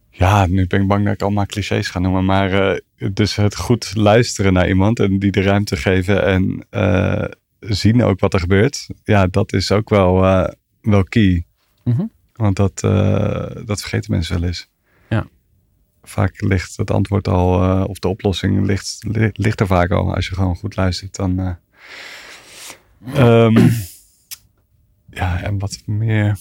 [0.10, 2.26] ja, nu ben ik bang dat ik allemaal clichés ga noemen.
[2.26, 2.80] Maar eh,
[3.14, 7.24] dus het goed luisteren naar iemand en die de ruimte geven en eh,
[7.68, 8.88] zien ook wat er gebeurt.
[9.04, 10.52] Ja, dat is ook wel, eh,
[10.82, 11.46] wel key.
[11.84, 12.06] Mhm.
[12.34, 14.70] Want dat, eh, dat vergeten mensen wel eens.
[15.10, 15.28] Ja.
[16.04, 20.16] Vaak ligt het antwoord al, eh, of de oplossing ligt, li- ligt er vaak al.
[20.16, 21.40] Als je gewoon goed luistert, dan...
[21.40, 21.56] eh,
[23.46, 23.70] ehm,
[25.20, 26.38] ja, en wat meer...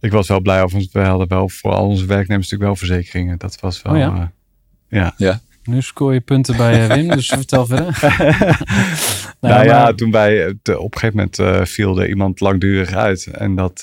[0.00, 3.38] Ik was wel blij over, we hadden wel voor al onze werknemers natuurlijk wel verzekeringen.
[3.38, 3.92] Dat was wel...
[3.92, 4.32] Oh ja?
[4.88, 5.40] eh, ja.
[5.64, 7.98] Nu scoor je punten bij eh, Wim, dus vertel verder.
[9.40, 12.92] Nou, ja, maar- toen wij eh, op een gegeven moment eh, viel er iemand langdurig
[12.92, 13.26] uit.
[13.26, 13.80] En dat,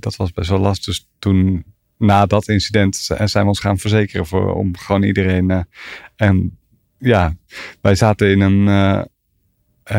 [0.00, 0.84] dat was best wel lastig.
[0.84, 1.64] Dus toen,
[1.98, 5.66] na dat incident, zijn we ons gaan verzekeren voor, om gewoon iedereen.
[6.16, 6.58] en
[6.98, 7.36] ja,
[7.80, 8.64] wij zaten in een.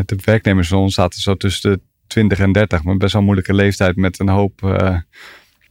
[0.05, 3.27] de werknemers van ons zaten zo tussen de 20 en 30, maar best wel een
[3.27, 4.61] moeilijke leeftijd met een hoop.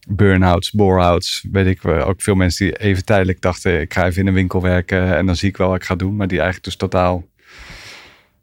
[0.06, 1.86] Burn-outs, bore-outs, weet ik.
[1.86, 5.26] Ook veel mensen die even tijdelijk dachten, ik ga even in een winkel werken en
[5.26, 6.16] dan zie ik wel wat ik ga doen.
[6.16, 7.24] Maar die eigenlijk dus totaal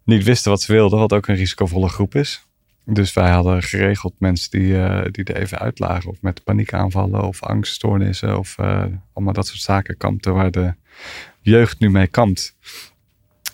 [0.04, 2.48] niet wisten wat ze wilden, wat ook een risicovolle groep is.
[2.86, 6.10] Dus wij hadden geregeld mensen die, eh, die er even uitlagen.
[6.10, 8.38] Of met paniekaanvallen of angststoornissen.
[8.38, 10.74] Of eh, allemaal dat soort zaken kampten waar de
[11.42, 12.56] jeugd nu mee kampt.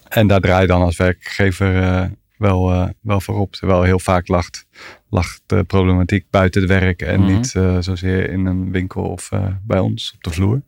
[0.08, 2.06] En daar draai je dan als werkgever eh,
[2.40, 3.54] wel, eh, wel voor op.
[3.54, 4.50] Terwijl heel vaak lag,
[5.10, 7.02] lag de problematiek buiten het werk.
[7.02, 7.34] En Mhm.
[7.34, 10.62] niet eh, zozeer in een winkel of eh, bij ons op de vloer.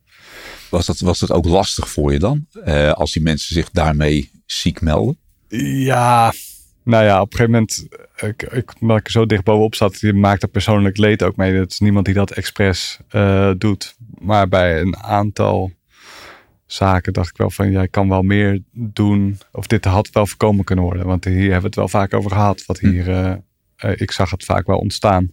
[0.69, 2.45] Was dat, was dat ook lastig voor je dan?
[2.63, 5.17] Eh, als die mensen zich daarmee ziek melden?
[5.47, 6.33] Ja,
[6.83, 9.99] nou ja, op een gegeven moment, ik, ik, omdat ik er zo dicht bovenop zat,
[9.99, 11.53] je maakt er persoonlijk leed ook mee.
[11.53, 13.95] Het is niemand die dat expres eh, doet.
[14.19, 15.71] Maar bij een aantal
[16.73, 19.37] zaken dacht ik wel van, jij kan wel meer doen.
[19.51, 21.05] Of dit had wel voorkomen kunnen worden.
[21.05, 22.65] Want hier hebben we het wel vaak over gehad.
[22.65, 23.33] Wat hier, eh,
[23.75, 25.31] eh, ik zag het vaak wel ontstaan.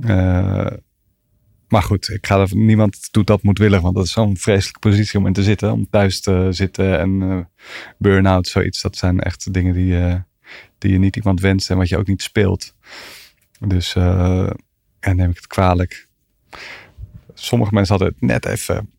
[0.00, 0.66] Eh,
[1.68, 5.18] maar goed, ik ga er, niemand doet dat moedwillig, want dat is zo'n vreselijke positie
[5.18, 5.72] om in te zitten.
[5.72, 7.48] Om thuis te zitten en
[7.98, 8.82] burn-out, zoiets.
[8.82, 10.24] Dat zijn echt dingen die,
[10.78, 12.74] die je niet iemand wenst en wat je ook niet speelt.
[13.66, 16.08] Dus en neem ik het kwalijk.
[17.34, 18.90] Sommige mensen hadden het net even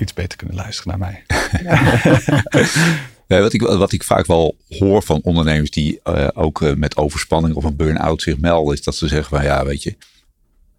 [0.00, 1.24] iets beter kunnen luisteren naar mij.
[3.26, 6.96] Ja, wat, ik, wat ik vaak wel hoor van ondernemers die eh, ook eh, met
[6.96, 9.90] overspanning of een burn-out zich melden, is dat ze zeggen van ja, weet je,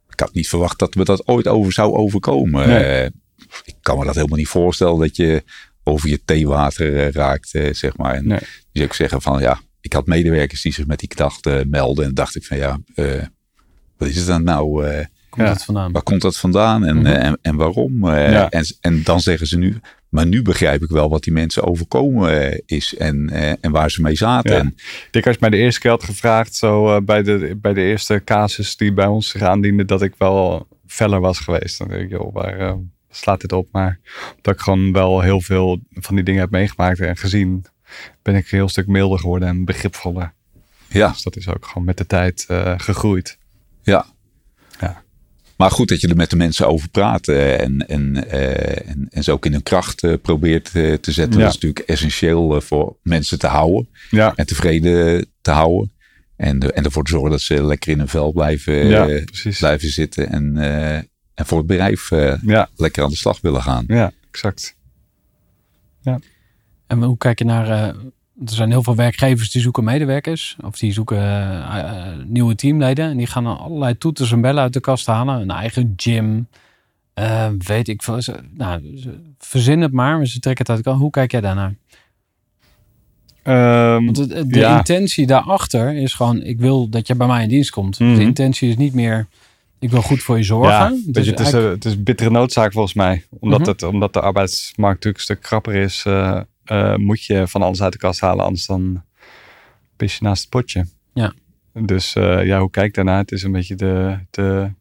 [0.10, 2.68] ik had niet verwacht dat me dat ooit over zou overkomen.
[2.68, 2.84] Nee.
[2.84, 3.10] Eh,
[3.64, 5.44] ik kan me dat helemaal niet voorstellen dat je
[5.84, 8.14] over je theewater raakt, zeg maar.
[8.14, 8.40] En Nee.
[8.72, 12.14] zou ik zeggen van ja, ik had medewerkers die zich met die klachten melden en
[12.14, 12.80] dacht ik van ja,
[13.98, 14.86] wat is het dan nou?
[15.36, 15.54] Komt Ja.
[15.54, 15.92] het vandaan?
[15.92, 17.06] Waar komt dat vandaan en, Mhm.
[17.06, 18.08] eh, en, en waarom?
[18.10, 18.50] Eh, Ja.
[18.50, 19.80] en, en dan zeggen ze nu,
[20.10, 23.92] maar nu begrijp ik wel wat die mensen overkomen eh, is en, eh, en waar
[23.92, 24.54] ze mee zaten.
[24.54, 24.60] Ja.
[24.60, 27.58] En, Ik denk als je mij de eerste keer had gevraagd, zo eh, bij, de,
[27.62, 31.78] bij de eerste casus die bij ons zich aandiende, dat ik wel feller was geweest.
[31.78, 32.74] Dan denk ik, joh, waar eh,
[33.10, 33.68] slaat dit op?
[33.72, 34.00] Maar
[34.36, 37.66] omdat ik gewoon wel heel veel van die dingen heb meegemaakt en gezien,
[38.22, 40.34] ben ik een heel stuk milder geworden en begripvoller.
[40.88, 43.38] ja, Dus dat is ook gewoon met de tijd eh, gegroeid.
[43.84, 44.06] ja.
[45.58, 45.66] Ja.
[45.66, 49.08] maar goed dat je er met de mensen over praat eh, en, en, eh, en,
[49.10, 51.40] en ze ook in hun kracht eh, probeert eh, te zetten.
[51.40, 51.46] Ja.
[51.46, 55.94] Dat is natuurlijk essentieel voor mensen te houden Ja, en tevreden te houden.
[56.36, 59.58] En, de, en ervoor te zorgen dat ze lekker in hun vel blijven, ja eh,
[59.58, 60.30] blijven zitten.
[60.30, 60.96] En, eh,
[61.34, 63.84] en voor het bedrijf eh, Ja, lekker aan de slag willen gaan.
[63.88, 64.76] ja, exact.
[66.88, 67.96] En hoe kijk je naar...
[68.46, 70.56] er zijn heel veel werkgevers die zoeken medewerkers.
[70.64, 71.80] Of die zoeken eh,
[72.10, 73.10] eh, nieuwe teamleden.
[73.10, 75.42] En die gaan dan allerlei toeters en bellen uit de kast halen.
[75.42, 76.48] Een eigen gym.
[77.14, 78.20] eh, weet ik veel.
[78.54, 79.00] Nou,
[79.38, 80.18] verzin het maar.
[80.18, 81.02] Maar ze trekken het uit de kast.
[81.02, 81.76] Hoe kijk jij daarnaar?
[83.44, 84.78] Ehm, Want de Ja.
[84.78, 86.42] intentie daarachter is gewoon...
[86.42, 88.00] Ik wil dat je bij mij in dienst komt.
[88.00, 88.16] Mhm.
[88.16, 89.28] De intentie is niet meer...
[89.80, 90.72] Ik wil goed voor je zorgen.
[90.72, 93.24] Ja, weet je, het, is, eh, het is bittere noodzaak volgens mij.
[93.40, 93.70] Omdat, Mhm.
[93.70, 96.04] het, omdat de arbeidsmarkt natuurlijk een stuk krapper is,
[96.66, 98.46] eh, moet je van alles uit de kast halen.
[98.46, 99.04] Anders dan
[99.96, 100.86] pis je naast het potje.
[101.14, 101.34] Ja.
[101.74, 103.18] Dus eh, ja, hoe kijk ik daarnaar?
[103.18, 104.72] Het is een beetje de, de,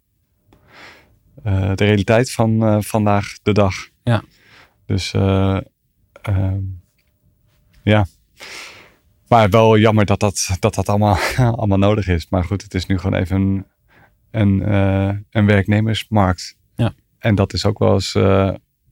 [1.43, 3.75] eh, de realiteit van vandaag de dag.
[4.03, 4.23] Ja.
[4.87, 5.59] Dus eh,
[6.23, 6.61] ehm,
[7.83, 8.07] ja.
[9.29, 11.17] Maar wel jammer dat dat, dat, dat allemaal,
[11.59, 12.29] allemaal nodig is.
[12.29, 13.67] Maar goed, het is nu gewoon even een,
[14.31, 14.73] een,
[15.31, 16.57] een werknemersmarkt.
[16.75, 16.95] Ja.
[17.19, 18.17] En dat is ook wel eens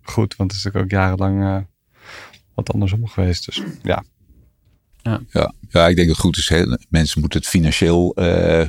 [0.02, 1.66] goed, want het is natuurlijk ook jarenlang
[2.54, 3.44] wat andersom geweest.
[3.46, 4.04] Dus ja,
[5.02, 5.20] Ja,
[5.70, 6.48] ja, ik denk dat het goed is.
[6.48, 6.62] Hè.
[6.88, 8.66] Mensen moeten het financieel eh,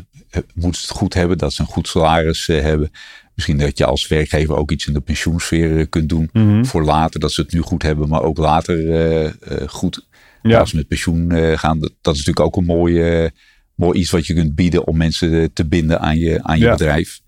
[0.54, 1.38] moeten het goed hebben.
[1.38, 2.92] Dat ze een goed salaris eh, hebben.
[3.36, 6.30] Misschien dat je als werkgever ook iets in de pensioensfeer eh, kunt doen.
[6.66, 8.10] Voor later, dat ze het nu goed hebben.
[8.10, 10.08] Maar ook later eh, eh, goed.
[10.42, 10.60] Ja.
[10.60, 11.80] Als ze met pensioen eh, gaan.
[11.80, 13.30] Dat, dat is natuurlijk ook een mooi, eh,
[13.76, 14.88] mooi iets wat je kunt bieden.
[14.88, 16.72] Om mensen te binden aan je, aan je Ja.
[16.72, 17.22] bedrijf.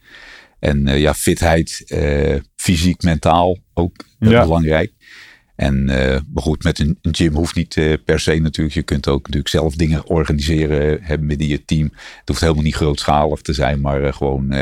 [0.60, 4.41] En eh, ja, fitheid, eh, fysiek, mentaal ook Ja.
[4.41, 4.91] belangrijk.
[5.56, 8.76] En eh, maar goed, met een, een gym hoeft niet eh, per se natuurlijk.
[8.76, 11.91] Je kunt ook natuurlijk zelf dingen organiseren eh, hebben binnen je team.
[11.93, 14.53] Het hoeft helemaal niet grootschalig te zijn, maar gewoon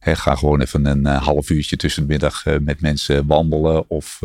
[0.00, 4.18] ga gewoon even een half uurtje tussen de middag met mensen wandelen of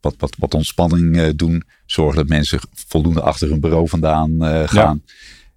[0.00, 1.62] wat, wat, wat ontspanning doen.
[1.86, 4.36] Zorg dat mensen voldoende achter hun bureau vandaan
[4.68, 5.02] gaan.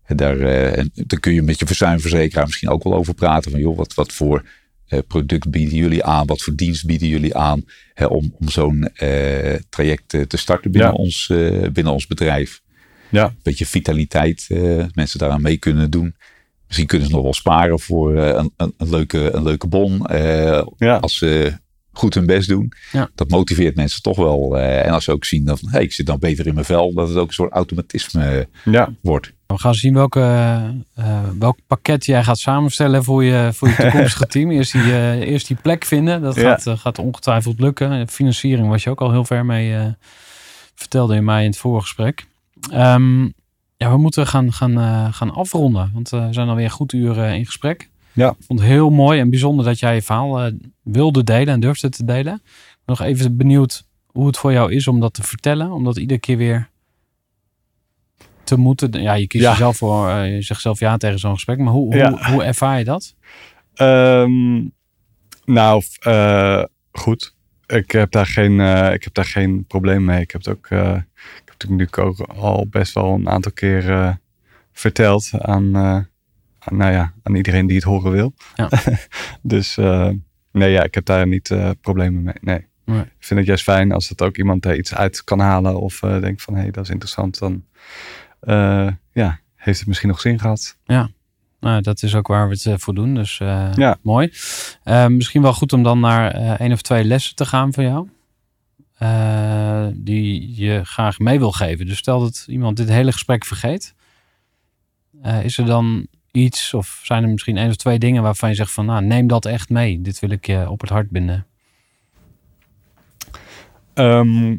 [0.09, 3.51] En daar, eh, en daar kun je met je verzuimverzekeraar misschien ook wel over praten.
[3.51, 4.43] Van joh, wat, wat voor
[5.07, 6.25] product bieden jullie aan?
[6.27, 7.63] Wat voor dienst bieden jullie aan?
[7.93, 10.95] Hè, om, om zo'n eh, traject eh, te starten binnen, Ja.
[10.97, 12.61] ons, eh, binnen ons bedrijf.
[13.09, 16.15] ja, Een beetje vitaliteit, eh, mensen daaraan mee kunnen doen.
[16.67, 20.05] Misschien kunnen ze nog wel sparen voor eh, een, een, een leuke, een leuke bon.
[20.05, 21.53] eh, ja, als ze
[21.91, 22.71] goed hun best doen.
[22.91, 23.09] Ja.
[23.15, 24.57] Dat motiveert mensen toch wel.
[24.57, 26.93] eh, en als ze ook zien dat hey, ik zit dan beter in mijn vel.
[26.93, 28.93] Dat het ook een soort automatisme ja.
[29.01, 29.33] wordt.
[29.53, 30.19] We gaan zien welke,
[30.95, 34.51] eh, welk pakket jij gaat samenstellen voor je, voor je toekomstige team.
[34.51, 36.21] Eerst die, eh, eerst die plek vinden.
[36.21, 36.41] Dat Ja.
[36.41, 38.07] gaat, eh, gaat ongetwijfeld lukken.
[38.07, 39.85] Financiering was je ook al heel ver mee, eh,
[40.75, 42.25] vertelde je mij in het vorige gesprek.
[42.71, 43.23] Ehm,
[43.77, 45.91] ja, we moeten gaan, gaan, eh, gaan afronden.
[45.93, 47.89] Want eh, we zijn alweer een goed uur eh, in gesprek.
[48.13, 48.29] Ja.
[48.29, 51.59] Ik vond het heel mooi en bijzonder dat jij je verhaal eh, wilde delen en
[51.59, 52.33] durfde te delen.
[52.33, 52.41] Ik
[52.85, 55.71] ben nog even benieuwd hoe het voor jou is om dat te vertellen.
[55.71, 56.69] Om dat iedere keer weer
[58.49, 59.01] te moeten.
[59.01, 59.51] Ja, je kiest Ja.
[59.51, 61.57] jezelf voor, eh, je zegt zelf ja tegen zo'n gesprek.
[61.57, 62.09] Maar hoe, Ja.
[62.09, 63.15] hoe, hoe ervaar je dat?
[63.73, 64.61] Ehm,
[65.45, 67.35] nou, eh, goed.
[67.67, 70.21] Ik heb, daar geen, eh, ik heb daar geen probleem mee.
[70.21, 74.17] Ik heb het ook, ik heb het natuurlijk ook al best wel een aantal keer
[74.73, 76.07] verteld aan, aan,
[76.77, 78.33] nou ja, aan iedereen die het horen wil.
[78.55, 78.69] Ja.
[79.41, 79.75] dus
[80.51, 82.35] nee, ja, ik heb daar niet problemen mee.
[82.41, 82.67] Nee.
[82.85, 83.01] Nee.
[83.01, 86.03] Ik vind het juist fijn als het ook iemand er iets uit kan halen of
[86.03, 87.39] eh, denkt van hé, hey, dat is interessant.
[87.39, 87.63] Dan
[89.13, 90.77] ja, heeft het misschien nog zin gehad.
[91.59, 93.15] Nou, dat is ook waar we het eh, voor doen.
[93.15, 93.97] Dus eh, Ja.
[94.01, 94.33] mooi.
[94.83, 97.83] Eh, misschien wel goed om dan naar eh één of twee lessen te gaan van
[97.83, 98.09] jou.
[98.97, 101.85] Eh, die je graag mee wil geven.
[101.85, 103.95] Dus stel dat iemand dit hele gesprek vergeet.
[105.21, 108.55] Eh, is er dan iets of zijn er misschien één of twee dingen waarvan je
[108.55, 110.01] zegt van nou neem dat echt mee.
[110.01, 111.45] Dit wil ik je op het hart binden.
[113.93, 114.55] Ehm,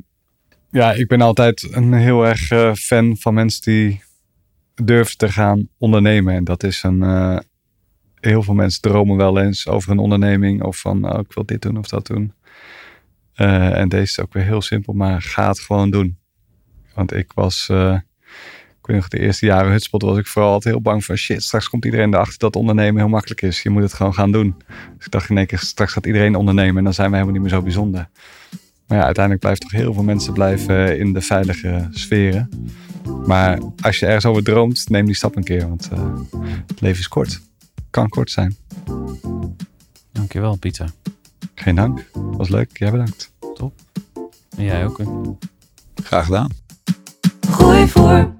[0.71, 4.03] ja, ik ben altijd een heel erg eh, fan van mensen die
[4.75, 6.35] durven te gaan ondernemen.
[6.35, 7.03] En dat is een.
[7.03, 7.39] eh,
[8.21, 10.63] heel veel mensen dromen wel eens over een onderneming.
[10.63, 12.33] Of van, oh, ik wil dit doen of dat doen.
[13.35, 16.19] Eh, en deze is ook weer heel simpel, maar ga het gewoon doen.
[16.95, 17.69] Want ik was.
[18.81, 21.43] ik weet nog, de eerste jaren Hutspot was ik vooral altijd heel bang van shit.
[21.43, 23.63] Straks komt iedereen erachter dat ondernemen heel makkelijk is.
[23.63, 24.55] Je moet het gewoon gaan doen.
[24.97, 27.35] Dus ik dacht in één keer, straks gaat iedereen ondernemen en dan zijn we helemaal
[27.41, 28.09] niet meer zo bijzonder.
[28.91, 32.49] Maar ja, uiteindelijk blijven toch heel veel mensen blijven in de veilige sferen.
[33.27, 35.69] Maar als je ergens over droomt, neem die stap een keer.
[35.69, 36.19] Want eh,
[36.67, 37.41] het leven is kort.
[37.91, 38.57] Kan kort zijn.
[40.13, 40.91] Dankjewel Pieter.
[41.55, 42.11] Geen dank.
[42.13, 42.79] Was leuk.
[42.79, 43.33] Jij bedankt.
[44.57, 44.99] En jij ook.
[44.99, 45.05] hè?
[46.03, 46.51] Graag gedaan.
[47.51, 48.40] Gooi voor.